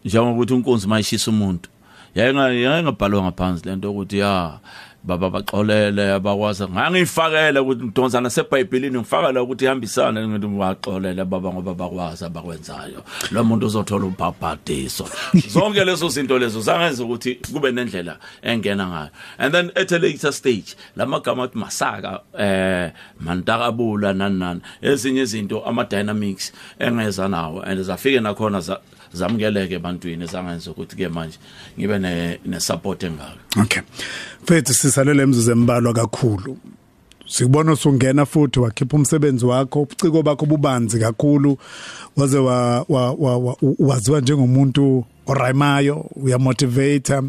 njengokuthi 0.05 0.55
unkonzi 0.55 0.89
mayishisa 0.89 1.31
umuntu. 1.31 1.71
Yayinga 2.15 2.49
yayingabhalwa 2.49 3.23
ngaphansi 3.23 3.69
lento 3.69 3.91
ukuthi 3.91 4.19
ya 4.19 4.59
baba 5.07 5.31
baxolele 5.31 6.13
abakwazi 6.13 6.65
ngangifakela 6.65 7.63
ukuthi 7.63 7.85
ngidonsa 7.85 8.21
nasebhayibhelini 8.21 8.99
ngifakela 8.99 9.43
ukuthi 9.43 9.65
ihambisane 9.65 10.29
ngithi 10.29 10.47
waxolele 10.47 11.25
baba 11.25 11.53
ngoba 11.53 11.75
bakwazi 11.75 12.25
abakwenzayo. 12.25 13.03
Lo 13.31 13.45
muntu 13.45 13.67
uzothola 13.67 14.07
ubhabhadiso 14.07 15.09
zonke 15.49 15.85
lezo 15.85 16.09
zinto 16.09 16.39
lezo 16.39 16.61
zangenza 16.61 17.05
ukuthi 17.05 17.35
kube 17.53 17.71
nendlela 17.73 18.19
engena 18.43 18.87
ngayo. 18.87 19.11
And 19.39 19.55
then 19.55 19.71
at 19.77 19.93
a 19.93 19.99
later 19.99 20.33
stage 20.33 20.75
lamagama 20.97 21.45
athi 21.45 21.59
masaka 21.59 22.21
eh 22.39 22.91
mantakabula 23.21 24.13
nani 24.13 24.39
nani. 24.39 24.61
Ezinye 24.83 25.23
izinto 25.23 25.63
ama 25.65 25.85
dynamics 25.85 26.53
engeza 26.79 27.29
nawo 27.29 27.63
and 27.63 27.81
zafike 27.81 28.21
nakhona 28.21 28.61
za 28.61 28.81
zamukeleke 29.19 29.75
ebantwini 29.75 30.27
zangenza 30.27 30.71
ukuthi 30.71 30.97
ke 30.97 31.09
manje 31.09 31.39
ngibe 31.79 31.99
ne 31.99 32.39
ne 32.47 32.61
support 32.61 33.03
engaka. 33.03 33.39
Okay. 33.63 33.83
Mfethu 34.43 34.75
sisalele 34.75 35.23
emzuzu 35.23 35.53
embalwa 35.53 35.93
kakhulu. 35.93 36.57
Sikubona 37.29 37.73
usungena 37.73 38.27
futhi 38.27 38.61
wakhipha 38.61 38.97
umsebenzi 38.97 39.45
wakho 39.47 39.83
ubuciko 39.83 40.23
bakho 40.23 40.47
bubanzi 40.47 40.99
kakhulu. 40.99 41.59
Waze 42.17 42.39
wa 42.39 42.85
wa- 42.89 43.13
wa- 43.13 43.39
wa- 43.39 43.57
waziwa 43.79 44.21
njengomuntu 44.21 45.05
oraymayo 45.27 46.07
uyamotivate 46.17 47.21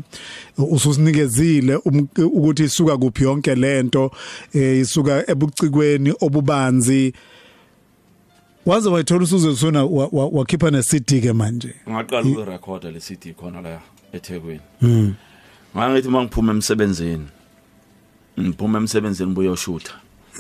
ususinikezile 0.58 1.76
um- 1.76 2.08
ukuthi 2.24 2.64
isuka 2.64 2.98
kuphi 2.98 3.24
yonke 3.24 3.56
lento 3.56 4.12
eh, 4.54 4.78
isuka 4.80 5.30
ebucikweni 5.32 6.14
obubanzi. 6.22 7.14
Waze 8.68 8.90
wayithola 8.90 9.24
usuze 9.24 9.48
usuna 9.48 9.84
wa- 9.86 10.10
wa- 10.12 10.28
wakhipha 10.28 10.72
ne 10.72 10.84
CD 10.84 11.22
ke 11.22 11.34
manje. 11.34 11.74
Ngaqala 11.90 12.22
ukurecorda 12.30 12.92
le 12.92 13.00
CD 13.00 13.34
khona 13.34 13.62
la 13.62 13.80
eThekwini. 14.14 14.60
Ngangithi 15.76 16.10
mangiphuma 16.10 16.52
emsebenzini 16.54 17.28
ngiphuma 18.40 18.78
emsebenzini 18.80 19.34
buyoshutha 19.34 19.94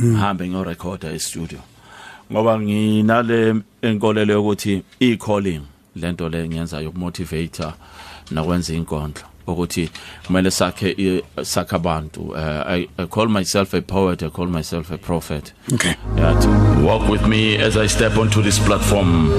ngihambe 0.03 0.47
ngiyorecorda 0.49 1.11
e-studio. 1.13 1.59
Ngoba 2.31 2.59
nginale 2.59 3.55
enkolelo 3.81 4.33
yokuthi 4.33 4.83
i-calling 4.99 5.61
lento 5.95 6.29
le 6.29 6.47
ngiyenza 6.47 6.81
yokumotivator 6.81 7.73
nakwenza 8.31 8.73
inkondlo. 8.73 9.23
Ukuthi 9.47 9.89
kumele 10.27 10.51
sakhe 10.51 10.95
i- 10.97 11.21
sakhe 11.43 11.75
abantu 11.75 12.21
uh, 12.31 12.63
I, 12.67 12.87
I 12.97 13.05
call 13.05 13.27
myself 13.27 13.73
a 13.73 13.81
poet 13.81 14.23
I 14.23 14.29
call 14.29 14.47
myself 14.47 14.91
a 14.91 14.97
prophet 14.97 15.53
okay 15.73 15.95
Yeah, 16.17 16.81
walk 16.83 17.07
with 17.09 17.27
me 17.27 17.57
as 17.57 17.77
I 17.77 17.87
step 17.87 18.17
onto 18.17 18.41
this 18.41 18.57
platform, 18.59 19.29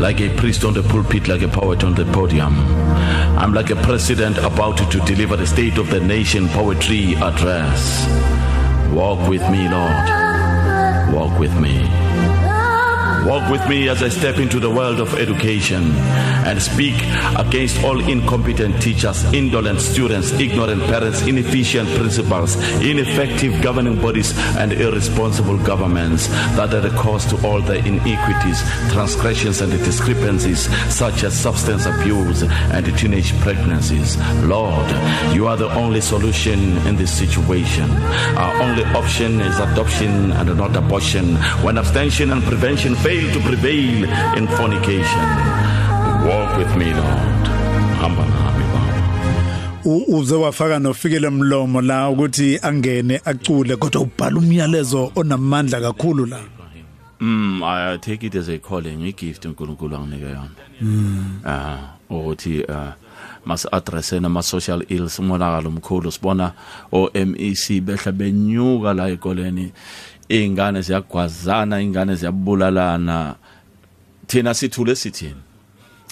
like 0.00 0.20
a 0.20 0.28
priest 0.36 0.64
on 0.64 0.74
the 0.74 0.82
pulpit, 0.82 1.26
like 1.28 1.42
a 1.42 1.48
poet 1.48 1.82
on 1.84 1.94
the 1.94 2.04
podium. 2.12 2.54
I'm 3.38 3.54
like 3.54 3.70
a 3.70 3.76
president 3.76 4.36
about 4.38 4.76
to 4.90 5.00
deliver 5.00 5.36
the 5.36 5.46
State 5.46 5.78
of 5.78 5.88
the 5.90 6.00
Nation 6.00 6.48
poetry 6.48 7.14
address. 7.16 8.06
Walk 8.92 9.26
with 9.28 9.42
me, 9.50 9.68
Lord. 9.68 10.08
Walk 11.14 11.38
with 11.38 11.54
me. 11.58 11.88
Walk 13.28 13.50
with 13.50 13.68
me 13.68 13.90
as 13.90 14.02
I 14.02 14.08
step 14.08 14.38
into 14.38 14.58
the 14.58 14.70
world 14.70 15.00
of 15.00 15.12
education 15.12 15.92
and 16.48 16.62
speak 16.62 16.94
against 17.36 17.84
all 17.84 18.00
incompetent 18.08 18.80
teachers, 18.80 19.22
indolent 19.34 19.82
students, 19.82 20.32
ignorant 20.32 20.80
parents, 20.84 21.20
inefficient 21.26 21.90
principals, 21.90 22.56
ineffective 22.80 23.60
governing 23.60 24.00
bodies, 24.00 24.32
and 24.56 24.72
irresponsible 24.72 25.58
governments 25.58 26.28
that 26.56 26.72
are 26.72 26.80
the 26.80 26.88
cause 26.96 27.26
to 27.26 27.36
all 27.46 27.60
the 27.60 27.76
iniquities, 27.84 28.62
transgressions, 28.92 29.60
and 29.60 29.72
discrepancies, 29.72 30.60
such 30.90 31.22
as 31.22 31.38
substance 31.38 31.84
abuse 31.84 32.44
and 32.44 32.86
teenage 32.96 33.38
pregnancies. 33.40 34.16
Lord, 34.44 34.88
you 35.34 35.46
are 35.48 35.58
the 35.58 35.68
only 35.74 36.00
solution 36.00 36.78
in 36.86 36.96
this 36.96 37.12
situation. 37.12 37.90
Our 38.38 38.62
only 38.62 38.84
option 38.84 39.42
is 39.42 39.58
adoption 39.58 40.32
and 40.32 40.56
not 40.56 40.74
abortion. 40.74 41.36
When 41.62 41.76
abstention 41.76 42.30
and 42.30 42.42
prevention 42.42 42.94
fail 42.94 43.17
to 43.26 43.40
prevail 43.40 44.04
in 44.38 44.46
fornication, 44.56 45.26
walk 46.28 46.56
with 46.56 46.72
me, 46.76 46.94
Lord. 46.94 47.44
Hamba 48.00 48.24
nami, 48.26 48.64
Baba. 48.72 50.18
Uze 50.18 50.34
wafaka 50.34 50.78
nofikele 50.78 51.30
mlomo 51.30 51.80
la 51.80 52.08
ukuthi 52.08 52.58
angene 52.62 53.20
acule 53.24 53.76
kodwa 53.76 54.02
ubhala 54.02 54.38
umyalezo 54.38 55.12
onamandla 55.16 55.80
kakhulu 55.80 56.26
la 56.26 56.40
Mm, 57.20 57.64
I 57.64 57.96
take 57.96 58.22
it 58.22 58.36
as 58.36 58.48
a 58.48 58.58
calling, 58.60 59.04
a 59.04 59.10
gift 59.10 59.44
uNkulunkulu 59.44 59.96
anginike 59.96 60.24
yona. 60.24 60.50
Ah, 61.44 61.96
ukuthi 62.10 62.62
uh 62.68 62.92
mas 63.44 63.66
address 63.72 64.12
nama 64.12 64.42
social 64.42 64.82
ills 64.88 65.18
umonakalo 65.18 65.68
omkhulu 65.68 66.12
sibona 66.12 66.52
o 66.92 67.10
MEC 67.14 67.80
behla 67.80 68.12
benyuka 68.12 68.94
la 68.94 69.08
ekoleni 69.08 69.72
ingane 70.28 70.80
ziyagwazana 70.82 71.80
ingane 71.80 72.14
ziyabulalana. 72.14 73.34
Thina 74.26 74.54
sithule 74.54 74.94
sithini? 74.96 75.34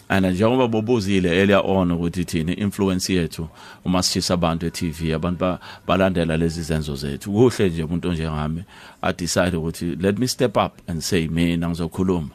And 0.08 0.24
njengoba 0.26 0.68
bobuzile 0.68 1.28
earlier 1.28 1.60
on 1.64 1.90
ukuthi 1.90 2.24
thina 2.24 2.56
influence 2.56 3.12
yethu 3.12 3.48
uma 3.84 4.02
sishisa 4.02 4.34
abantu 4.34 4.66
e-TV 4.66 5.14
abantu 5.14 5.38
ba- 5.38 5.58
balandela 5.86 6.36
lezi 6.36 6.62
zenzo 6.62 6.96
zethu. 6.96 7.32
Kuhle 7.32 7.68
nje 7.68 7.82
umuntu 7.82 8.12
njengami 8.12 8.62
i 9.02 9.12
decide 9.12 9.56
ukuthi 9.56 9.96
let 10.00 10.18
me 10.18 10.28
step 10.28 10.56
up 10.56 10.72
and 10.88 11.00
say 11.00 11.28
mina 11.28 11.68
ngizokhuluma. 11.68 12.28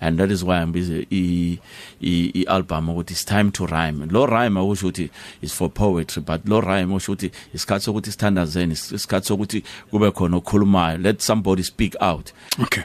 And 0.00 0.18
that 0.18 0.30
is 0.30 0.42
why 0.42 0.66
ngibize 0.66 1.06
i 1.10 1.58
i 2.02 2.32
i 2.34 2.44
album 2.48 2.88
ukuthi 2.88 3.10
it's 3.10 3.24
time 3.24 3.50
to 3.50 3.66
rhyme. 3.66 4.06
Lo 4.10 4.26
rhyme 4.26 4.60
akusho 4.60 4.88
ukuthi 4.88 5.10
is 5.42 5.52
for 5.52 5.70
poetry 5.70 6.22
but 6.22 6.48
lo 6.48 6.60
rhyme 6.60 6.94
usho 6.94 7.12
ukuthi 7.12 7.30
isikhathi 7.54 7.84
sokuthi 7.84 8.12
sithandazeni 8.12 8.72
isikhathi 8.72 9.26
sokuthi 9.26 9.62
kube 9.90 10.10
khona 10.10 10.36
okhulumayo. 10.36 11.02
Let 11.02 11.22
somebody 11.22 11.62
speak 11.62 11.96
out. 12.00 12.32
Okay. 12.60 12.84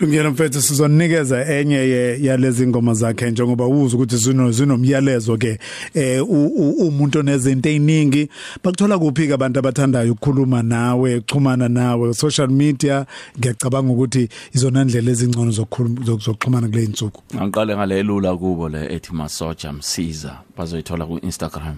Lungelo 0.00 0.30
mfethu 0.30 0.62
sizonikeza 0.62 1.46
enye 1.54 1.74
ye- 1.76 2.22
yalezi 2.24 2.66
ngoma 2.66 2.94
zakhe 2.94 3.30
njengoba 3.30 3.66
uza 3.66 3.96
ukuthi 3.96 4.16
zino 4.16 4.50
zinomyalezo 4.52 5.36
ke 5.36 5.58
eh 5.94 6.22
umuntu 6.28 7.18
onezinto 7.18 7.68
eziningi 7.68 8.28
bakuthola 8.64 8.98
kuphi 8.98 9.26
ke 9.26 9.32
abantu 9.34 9.58
abathandayo 9.58 10.12
ukukhuluma 10.12 10.62
nawe 10.62 11.16
ukuxhumana 11.16 11.68
nawe? 11.68 12.14
Social 12.14 12.48
media 12.48 13.06
ngiyacabanga 13.38 13.92
ukuthi 13.92 14.28
izona 14.54 14.84
ndlela 14.84 15.10
ezingcono 15.10 15.50
zokuxhumana 15.50 16.68
kule 16.68 16.84
insuku 16.84 17.22
ngiqale 17.42 17.76
ngale 17.76 18.02
lula 18.02 18.36
kubo 18.36 18.68
le 18.68 18.94
ethi 18.94 19.12
masoja 19.14 19.72
msiza 19.72 20.36
bazoyithola 20.56 21.06
ku 21.06 21.18
Instagram 21.22 21.76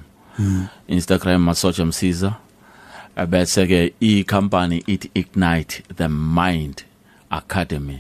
Instagram 0.89 1.43
masoja 1.43 1.85
msiza. 1.85 2.35
Eh, 3.17 3.27
bese 3.27 3.67
ke 3.67 3.93
i 4.01 4.25
company 4.25 4.83
it 4.87 5.11
ignite 5.15 5.83
the 5.97 6.09
mind 6.09 6.83
academy. 7.31 7.99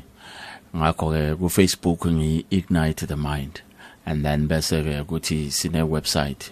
Ngakho 0.77 1.11
ke 1.13 1.35
ku 1.39 1.49
Facebook 1.49 2.07
ngi 2.07 2.45
ignite 2.51 3.07
the 3.07 3.17
mind. 3.17 3.61
And 4.07 4.25
then 4.25 4.49
bese 4.49 4.83
ke 4.83 5.05
ukuthi 5.05 5.51
sine 5.53 5.83
website 5.85 6.51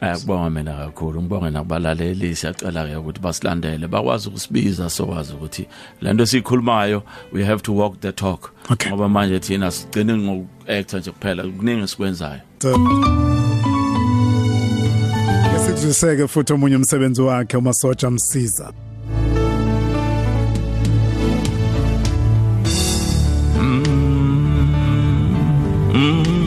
Eh 0.00 0.16
kubonga 0.20 0.50
mina 0.50 0.76
kakhulu. 0.76 1.22
Ngibonge 1.22 1.50
nakubalaleli 1.50 2.36
siyacela 2.36 2.86
ke 2.86 2.96
ukuthi 2.96 3.20
basilandele 3.20 3.88
bakwazi 3.88 4.28
ukusibiza 4.28 4.90
sokwazi 4.90 5.32
ukuthi 5.32 5.66
lento 6.00 6.22
esikhulumayo 6.22 7.02
we 7.32 7.44
have 7.44 7.62
to 7.62 7.72
walk 7.72 8.00
the 8.00 8.12
talk. 8.12 8.52
Ngoba 8.88 9.08
manje 9.08 9.38
thina 9.38 9.70
sigcine 9.70 10.16
ngokuactor 10.16 11.00
nje 11.00 11.10
kuphela 11.10 11.42
kuningi 11.42 11.88
sikwenzayo 11.88 12.40
Ngesikuzwiseke 15.80 16.28
futhi 16.28 16.52
omunye 16.52 16.76
umsebenzi 16.76 17.22
wakhe 17.22 17.56
umasotsha 17.56 18.06
amsiza 18.08 18.72
I 25.92 26.39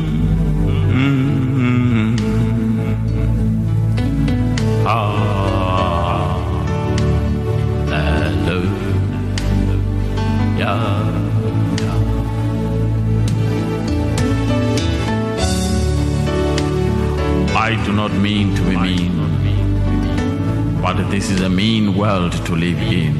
this 21.24 21.40
is 21.40 21.42
a 21.42 21.50
mean 21.50 21.96
world 21.98 22.34
to 22.46 22.54
live 22.54 22.78
in. 22.80 23.16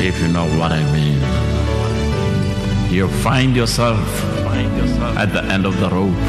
If 0.00 0.20
you 0.20 0.28
know 0.28 0.46
what 0.56 0.70
I 0.70 0.82
mean, 0.92 1.18
you 2.92 3.08
find 3.08 3.56
yourself 3.56 3.98
at 5.16 5.32
the 5.32 5.42
end 5.46 5.66
of 5.66 5.80
the 5.80 5.88
rope. 5.88 6.22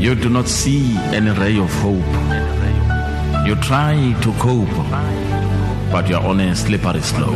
You 0.00 0.14
do 0.14 0.28
not 0.28 0.46
see 0.46 0.96
any 1.18 1.30
ray 1.30 1.58
of 1.58 1.72
hope. 1.82 2.14
You 3.44 3.56
try 3.56 4.14
to 4.22 4.32
cope, 4.34 4.76
but 5.90 6.08
you're 6.08 6.20
on 6.20 6.38
a 6.38 6.54
slippery 6.54 7.02
slope. 7.02 7.32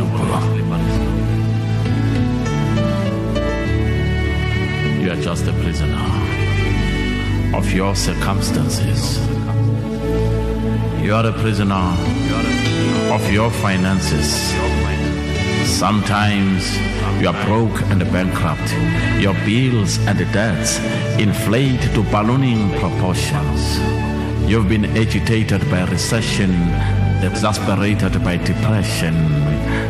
You 5.01 5.11
are 5.11 5.21
just 5.21 5.47
a 5.47 5.53
prisoner 5.63 6.07
of 7.57 7.69
your 7.73 7.93
circumstances. 7.93 9.30
You 11.01 11.15
are 11.15 11.25
a 11.25 11.33
prisoner 11.33 11.97
of 13.11 13.31
your 13.31 13.49
finances. 13.49 14.53
Sometimes 15.67 16.77
you 17.19 17.27
are 17.27 17.45
broke 17.45 17.81
and 17.89 17.99
bankrupt. 18.11 18.71
Your 19.19 19.33
bills 19.43 19.97
and 20.05 20.19
debts 20.31 20.77
inflate 21.19 21.81
to 21.95 22.03
ballooning 22.11 22.69
proportions. 22.79 23.79
You've 24.47 24.69
been 24.69 24.85
agitated 24.95 25.61
by 25.71 25.85
recession, 25.85 26.51
exasperated 27.23 28.23
by 28.23 28.37
depression, 28.37 29.15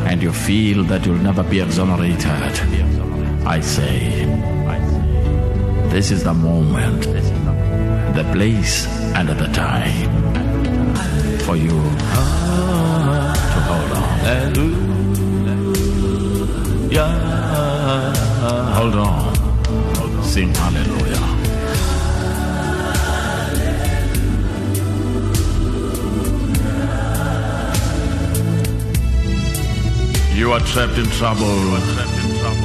and 0.07 0.23
you 0.23 0.31
feel 0.31 0.85
that 0.85 1.05
you'll 1.05 1.15
never 1.17 1.43
be 1.43 1.59
exonerated. 1.59 2.53
I 3.45 3.59
say, 3.59 4.25
this 5.89 6.09
is 6.09 6.23
the 6.23 6.33
moment, 6.33 7.03
the 8.15 8.23
place, 8.31 8.87
and 9.13 9.27
the 9.27 9.47
time 9.47 10.10
for 11.51 11.57
you 11.57 11.67
to 11.67 11.75
hold 13.67 13.91
on. 13.91 14.07
Hallelujah. 14.25 14.71
Hold 18.77 18.95
on. 18.95 20.23
Sing 20.23 20.53
hallelujah. 20.55 21.25
You 30.33 30.53
are 30.53 30.61
trapped 30.61 30.97
in 30.97 31.09
trouble, 31.19 31.57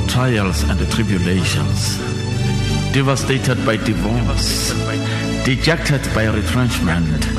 trials 0.06 0.62
and 0.70 0.78
tribulations, 0.92 1.98
devastated 2.92 3.58
by 3.66 3.76
divorce, 3.78 4.72
dejected 5.44 6.02
by 6.14 6.26
retrenchment 6.26 7.35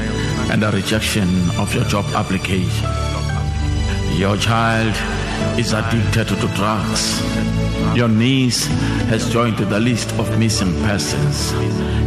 and 0.50 0.62
the 0.62 0.72
rejection 0.72 1.28
of 1.60 1.74
your 1.74 1.84
job 1.86 2.06
application. 2.16 2.88
Your 4.18 4.38
child 4.38 4.96
is 5.60 5.74
addicted 5.74 6.28
to 6.28 6.48
drugs. 6.56 7.22
Your 7.96 8.08
niece 8.08 8.66
has 9.10 9.30
joined 9.30 9.58
the 9.58 9.80
list 9.80 10.12
of 10.14 10.38
missing 10.40 10.74
persons. 10.84 11.52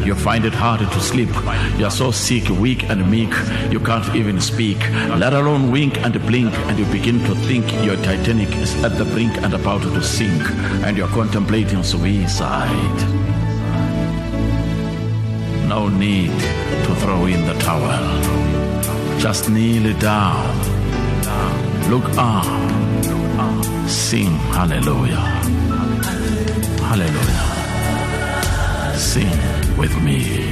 You 0.04 0.14
find 0.14 0.44
it 0.44 0.54
hard 0.54 0.80
to 0.80 1.00
sleep. 1.00 1.28
You 1.78 1.84
are 1.84 1.90
so 1.90 2.10
sick, 2.10 2.48
weak, 2.48 2.88
and 2.88 3.08
meek, 3.10 3.32
you 3.70 3.80
can't 3.80 4.14
even 4.16 4.40
speak, 4.40 4.78
let 5.18 5.32
alone 5.32 5.70
wink 5.70 5.98
and 5.98 6.14
blink, 6.26 6.52
and 6.68 6.78
you 6.78 6.86
begin 6.86 7.20
to 7.24 7.34
think 7.46 7.70
your 7.84 7.96
Titanic 7.96 8.54
is 8.56 8.82
at 8.82 8.96
the 8.96 9.04
brink 9.04 9.36
and 9.42 9.54
about 9.54 9.82
to 9.82 10.02
sink, 10.02 10.42
and 10.84 10.96
you're 10.96 11.08
contemplating 11.08 11.82
suicide. 11.82 13.29
No 15.70 15.86
need 15.86 16.32
to 16.84 16.94
throw 16.96 17.26
in 17.26 17.46
the 17.46 17.54
towel. 17.60 17.94
Just 19.20 19.48
kneel 19.48 19.96
down. 20.00 20.50
Look 21.88 22.06
up. 22.18 22.44
Sing 23.88 24.34
hallelujah. 24.56 25.26
Hallelujah. 26.90 27.46
Sing 28.96 29.38
with 29.78 29.94
me. 30.02 30.49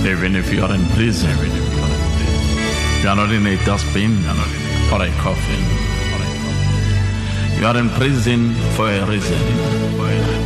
Even 0.08 0.36
if 0.36 0.52
you 0.52 0.64
are 0.64 0.74
in 0.74 0.84
prison, 0.96 1.38
you 3.04 3.10
are 3.10 3.16
not 3.16 3.32
in 3.32 3.46
a 3.46 3.64
dustbin 3.64 4.26
or 4.92 5.04
a 5.04 5.12
coffin. 5.22 5.95
You 7.60 7.66
are 7.68 7.78
in 7.78 7.90
prison 7.92 8.54
for 8.76 8.90
a 8.90 9.06
reason. 9.06 9.40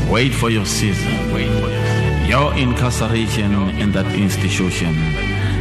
Wait 0.10 0.34
for 0.34 0.50
your 0.50 0.66
season. 0.66 1.12
Your 2.28 2.54
incarceration 2.56 3.52
in 3.80 3.92
that 3.94 4.06
institution 4.14 4.96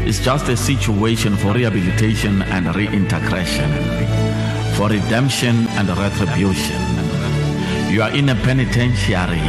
is 0.07 0.21
just 0.21 0.49
a 0.49 0.57
situation 0.57 1.37
for 1.37 1.53
rehabilitation 1.53 2.43
and 2.43 2.75
reintegration, 2.77 3.71
for 4.75 4.89
redemption 4.89 5.67
and 5.79 5.89
retribution. 5.89 6.81
You 7.91 8.03
are 8.03 8.15
in 8.15 8.29
a 8.29 8.35
penitentiary 8.35 9.41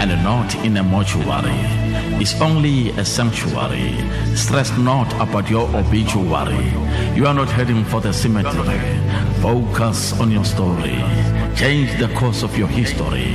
and 0.00 0.10
not 0.22 0.54
in 0.56 0.76
a 0.76 0.82
mortuary. 0.82 1.58
It's 2.20 2.40
only 2.40 2.90
a 2.90 3.04
sanctuary. 3.04 3.96
Stress 4.36 4.76
not 4.76 5.12
about 5.14 5.48
your 5.48 5.68
obituary. 5.74 6.72
You 7.16 7.26
are 7.26 7.34
not 7.34 7.48
heading 7.48 7.84
for 7.84 8.00
the 8.00 8.12
cemetery. 8.12 8.78
Focus 9.40 10.12
on 10.20 10.30
your 10.30 10.44
story. 10.44 10.98
Change 11.58 11.98
the 11.98 12.06
course 12.14 12.44
of 12.44 12.56
your 12.56 12.68
history. 12.68 13.34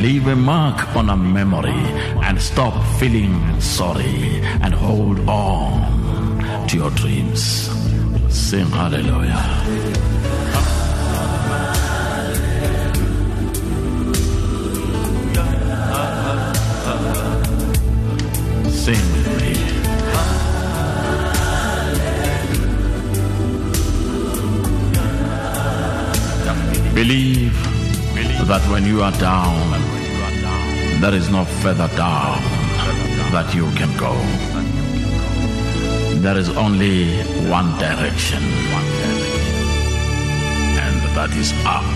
Leave 0.00 0.26
a 0.26 0.34
mark 0.34 0.96
on 0.96 1.10
a 1.10 1.16
memory 1.18 1.84
and 2.24 2.40
stop 2.40 2.72
feeling 2.98 3.60
sorry 3.60 4.40
and 4.62 4.72
hold 4.72 5.20
on 5.28 6.66
to 6.66 6.78
your 6.78 6.90
dreams. 6.92 7.68
Sing 8.30 8.64
hallelujah. 8.68 9.44
Sing 18.70 19.17
Believe 26.98 27.54
that 28.48 28.60
when 28.72 28.84
you 28.84 29.02
are 29.02 29.12
down, 29.20 29.70
there 31.00 31.14
is 31.14 31.30
no 31.30 31.44
further 31.62 31.86
down 31.94 32.42
that 33.30 33.54
you 33.54 33.70
can 33.78 33.96
go. 33.96 34.12
There 36.20 36.36
is 36.36 36.48
only 36.56 37.22
one 37.48 37.70
direction, 37.78 38.42
and 40.82 40.96
that 41.14 41.30
is 41.38 41.52
up. 41.64 41.86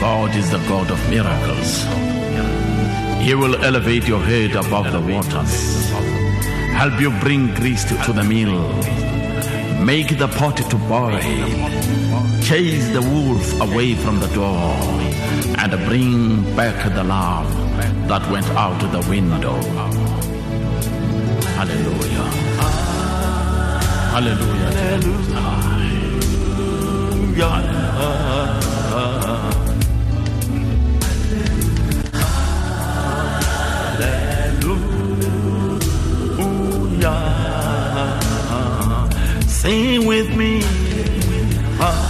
God 0.00 0.34
is 0.34 0.50
the 0.50 0.58
God 0.66 0.90
of 0.90 0.98
miracles. 1.08 1.84
He 3.24 3.36
will 3.36 3.54
elevate 3.64 4.08
your 4.08 4.20
head 4.20 4.56
above 4.56 4.90
the 4.90 5.00
waters, 5.00 5.90
help 6.74 7.00
you 7.00 7.10
bring 7.20 7.54
grease 7.54 7.84
to 7.84 7.96
to 8.02 8.12
the 8.12 8.24
mill, 8.24 8.66
make 9.86 10.18
the 10.18 10.26
pot 10.26 10.56
to 10.56 10.76
boil, 10.88 11.16
chase 12.42 12.88
the 12.88 13.00
wolf 13.00 13.60
away 13.60 13.94
from 13.94 14.18
the 14.18 14.26
door, 14.34 14.74
and 15.62 15.70
bring 15.86 16.42
back 16.56 16.92
the 16.92 17.04
lamb 17.04 17.46
that 18.08 18.28
went 18.28 18.48
out 18.48 18.80
the 18.90 18.98
window. 19.08 19.54
Hallelujah. 21.54 22.26
Hallelujah. 24.12 24.70
Hallelujah. 27.36 27.85
Sing 39.66 40.06
with 40.06 40.30
me. 40.36 40.62
Hallelujah. 41.80 42.06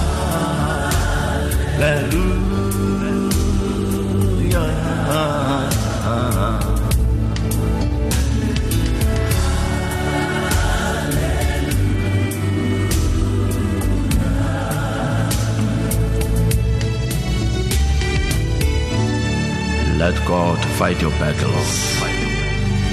Let 19.97 20.15
God 20.27 20.63
fight 20.77 21.01
your 21.01 21.11
battles. 21.13 22.03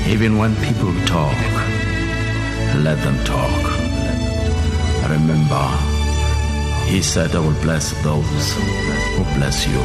Even 0.08 0.38
when 0.38 0.56
people 0.64 0.94
talk, 1.06 1.38
let 2.82 3.04
them 3.04 3.22
talk. 3.26 3.83
Remember, 5.14 5.68
He 6.88 7.02
said, 7.04 7.36
I 7.36 7.40
will 7.40 7.60
bless 7.62 7.92
those 8.02 8.54
who 9.16 9.24
bless 9.38 9.68
you, 9.68 9.80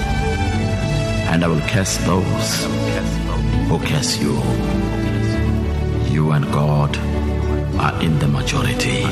and 1.30 1.44
I 1.44 1.48
will 1.48 1.60
curse 1.68 1.98
those 1.98 2.64
who 3.68 3.78
curse 3.78 4.18
you. 4.22 4.32
You 6.10 6.30
and 6.32 6.44
God 6.50 6.96
are 7.78 8.02
in 8.02 8.18
the 8.18 8.26
majority. 8.28 9.02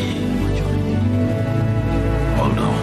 Hold 2.39 2.59
on. 2.59 2.77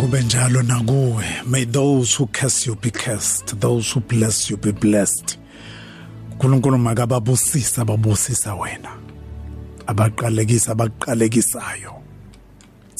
kube 0.00 0.22
njalo 0.22 0.62
nakuwe 0.62 1.24
may 1.46 1.64
those 1.64 2.14
who 2.18 2.26
curse 2.26 2.66
you 2.66 2.76
be 2.76 2.90
cursed 2.90 3.60
those 3.60 3.92
who 3.94 4.00
bless 4.00 4.50
you 4.50 4.56
be 4.56 4.72
blessed 4.72 5.38
uNkulunkulu 6.30 6.78
makababusisa 6.78 7.84
babusisa 7.84 8.54
wena 8.54 8.88
abaqalekisa 9.92 10.72
abaqalekisayo. 10.74 11.92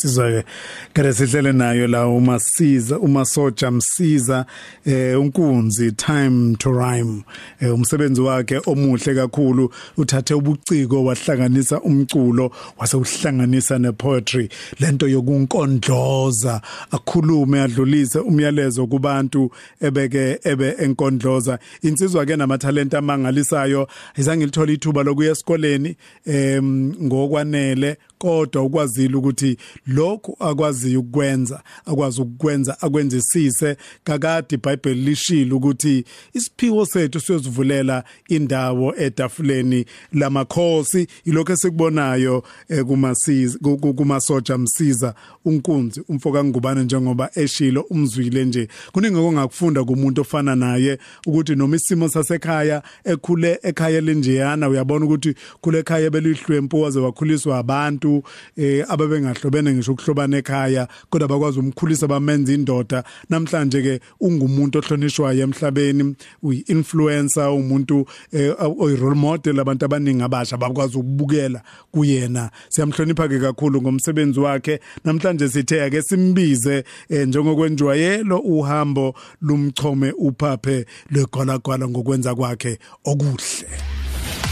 Sizwe 0.03 0.44
ke 0.92 1.12
sihlele 1.12 1.53
nayo 1.53 1.86
la 1.86 2.07
uma 2.07 2.40
siza 2.40 2.98
uma 2.98 3.24
soja 3.24 3.70
msiza 3.70 4.46
eh 4.86 5.20
unkunzi 5.20 5.92
time 5.92 6.57
to 6.57 6.72
rhyme. 6.72 7.24
Eh, 7.61 7.74
umsebenzi 7.74 8.20
wakhe 8.20 8.61
omuhle 8.66 9.14
kakhulu 9.14 9.70
uthathe 9.96 10.34
ubuciko 10.34 11.05
wahlanganisa 11.05 11.80
umculo 11.80 12.50
wase 12.78 12.96
uhlanganisa 12.96 13.78
nepoetry 13.78 14.48
lento 14.80 15.09
yokunkondloza 15.09 16.61
akhulume 16.90 17.61
adlulise 17.61 18.18
umyalezo 18.18 18.86
kubantu 18.86 19.50
ebeke 19.80 20.38
ebe 20.44 20.74
enkondloza. 20.78 21.59
Insizwa 21.82 22.26
ke 22.26 22.36
namathalenta 22.36 22.98
amangalisayo 22.98 23.88
izange 24.16 24.46
lithola 24.46 24.72
ithuba 24.72 25.03
lokuya 25.03 25.30
esikoleni 25.30 25.96
em 26.26 26.94
ngokwanele 27.03 27.96
kodwa 28.27 28.62
ukwazile 28.62 29.16
ukuthi 29.16 29.57
lokhu 29.87 30.37
akwaziyo 30.41 31.01
ukwenza 31.01 31.62
akwazi 31.87 32.20
ukukwenza 32.23 32.81
akwenzisise. 32.83 33.77
Kakade 34.05 34.55
iBhayibheli 34.57 35.01
lishilo 35.03 35.57
ukuthi 35.57 36.05
isiphiwo 36.35 36.87
sethu 36.87 37.20
siyozivulela 37.20 38.05
indawo 38.29 38.95
etafuleni 38.97 39.85
lamakhosi 40.12 41.07
ilokho 41.25 41.53
esikubonayo 41.53 42.43
eh, 42.68 42.85
kumasiza 42.85 43.59
ku- 43.59 43.79
ku- 43.79 43.95
kumasoja 43.95 44.59
msiza 44.59 45.14
unkunzi 45.45 46.03
umfoka 46.09 46.45
ngubane 46.45 46.85
njengoba 46.85 47.31
eshilo 47.35 47.81
umzwile 47.91 48.45
nje. 48.45 48.68
Kuningi 48.93 49.16
ongakufunda 49.16 49.85
kumuntu 49.85 50.20
ofana 50.20 50.57
naye 50.57 50.99
ukuthi 51.27 51.55
noma 51.55 51.77
isimo 51.77 52.09
sasekhaya 52.09 52.83
ekhule 53.05 53.59
ekhaya 53.62 54.01
lenjeyana 54.01 54.68
uyabona 54.68 55.05
ukuthi 55.05 55.35
kule 55.61 55.79
ekhaya 55.79 56.11
belihlwempu 56.11 56.81
waze 56.81 57.01
wakhuliswa 57.01 57.59
abantu 57.59 58.11
eh 58.56 58.84
ababengahlobene 58.88 59.72
ngisho 59.72 59.92
ukuhlobana 59.92 60.36
ekhaya 60.38 60.88
kodwa 61.10 61.28
bakwazi 61.28 61.58
umkhulisa 61.58 62.06
bamenza 62.08 62.52
indoda. 62.52 63.04
Namhlanje 63.30 63.82
ke 63.82 64.00
ungumuntu 64.20 64.78
ohlonishwayo 64.78 65.42
emhlabeni 65.42 66.14
uyi-influencer 66.42 67.48
umuntu 67.48 68.06
eh, 68.32 68.54
oyi 68.78 68.96
role 68.96 69.14
model 69.14 69.60
abantu 69.60 69.84
abaningi 69.84 70.22
abasha 70.22 70.56
bakwazi 70.56 70.98
ukubukela 70.98 71.62
kuyena. 71.92 72.50
Siyamhlonipha 72.68 73.28
ke 73.28 73.38
kakhulu 73.38 73.82
ngomsebenzi 73.82 74.40
wakhe. 74.40 74.80
Namhlanje 75.04 75.48
sithe 75.48 75.82
ake 75.82 76.02
simbize 76.02 76.84
eh, 77.08 77.28
njengokwenjwayelo 77.28 78.38
uhambo 78.38 79.14
lumchome 79.40 80.12
uphaphe 80.18 80.86
lwegwalagwala 81.10 81.88
ngokwenza 81.88 82.34
kwakhe 82.34 82.78
okuhle. 83.04 84.01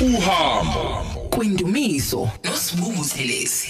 Uhambo 0.00 1.04
kwindumiso. 1.30 2.30
Nosibungu 2.44 3.04
selezi 3.04 3.68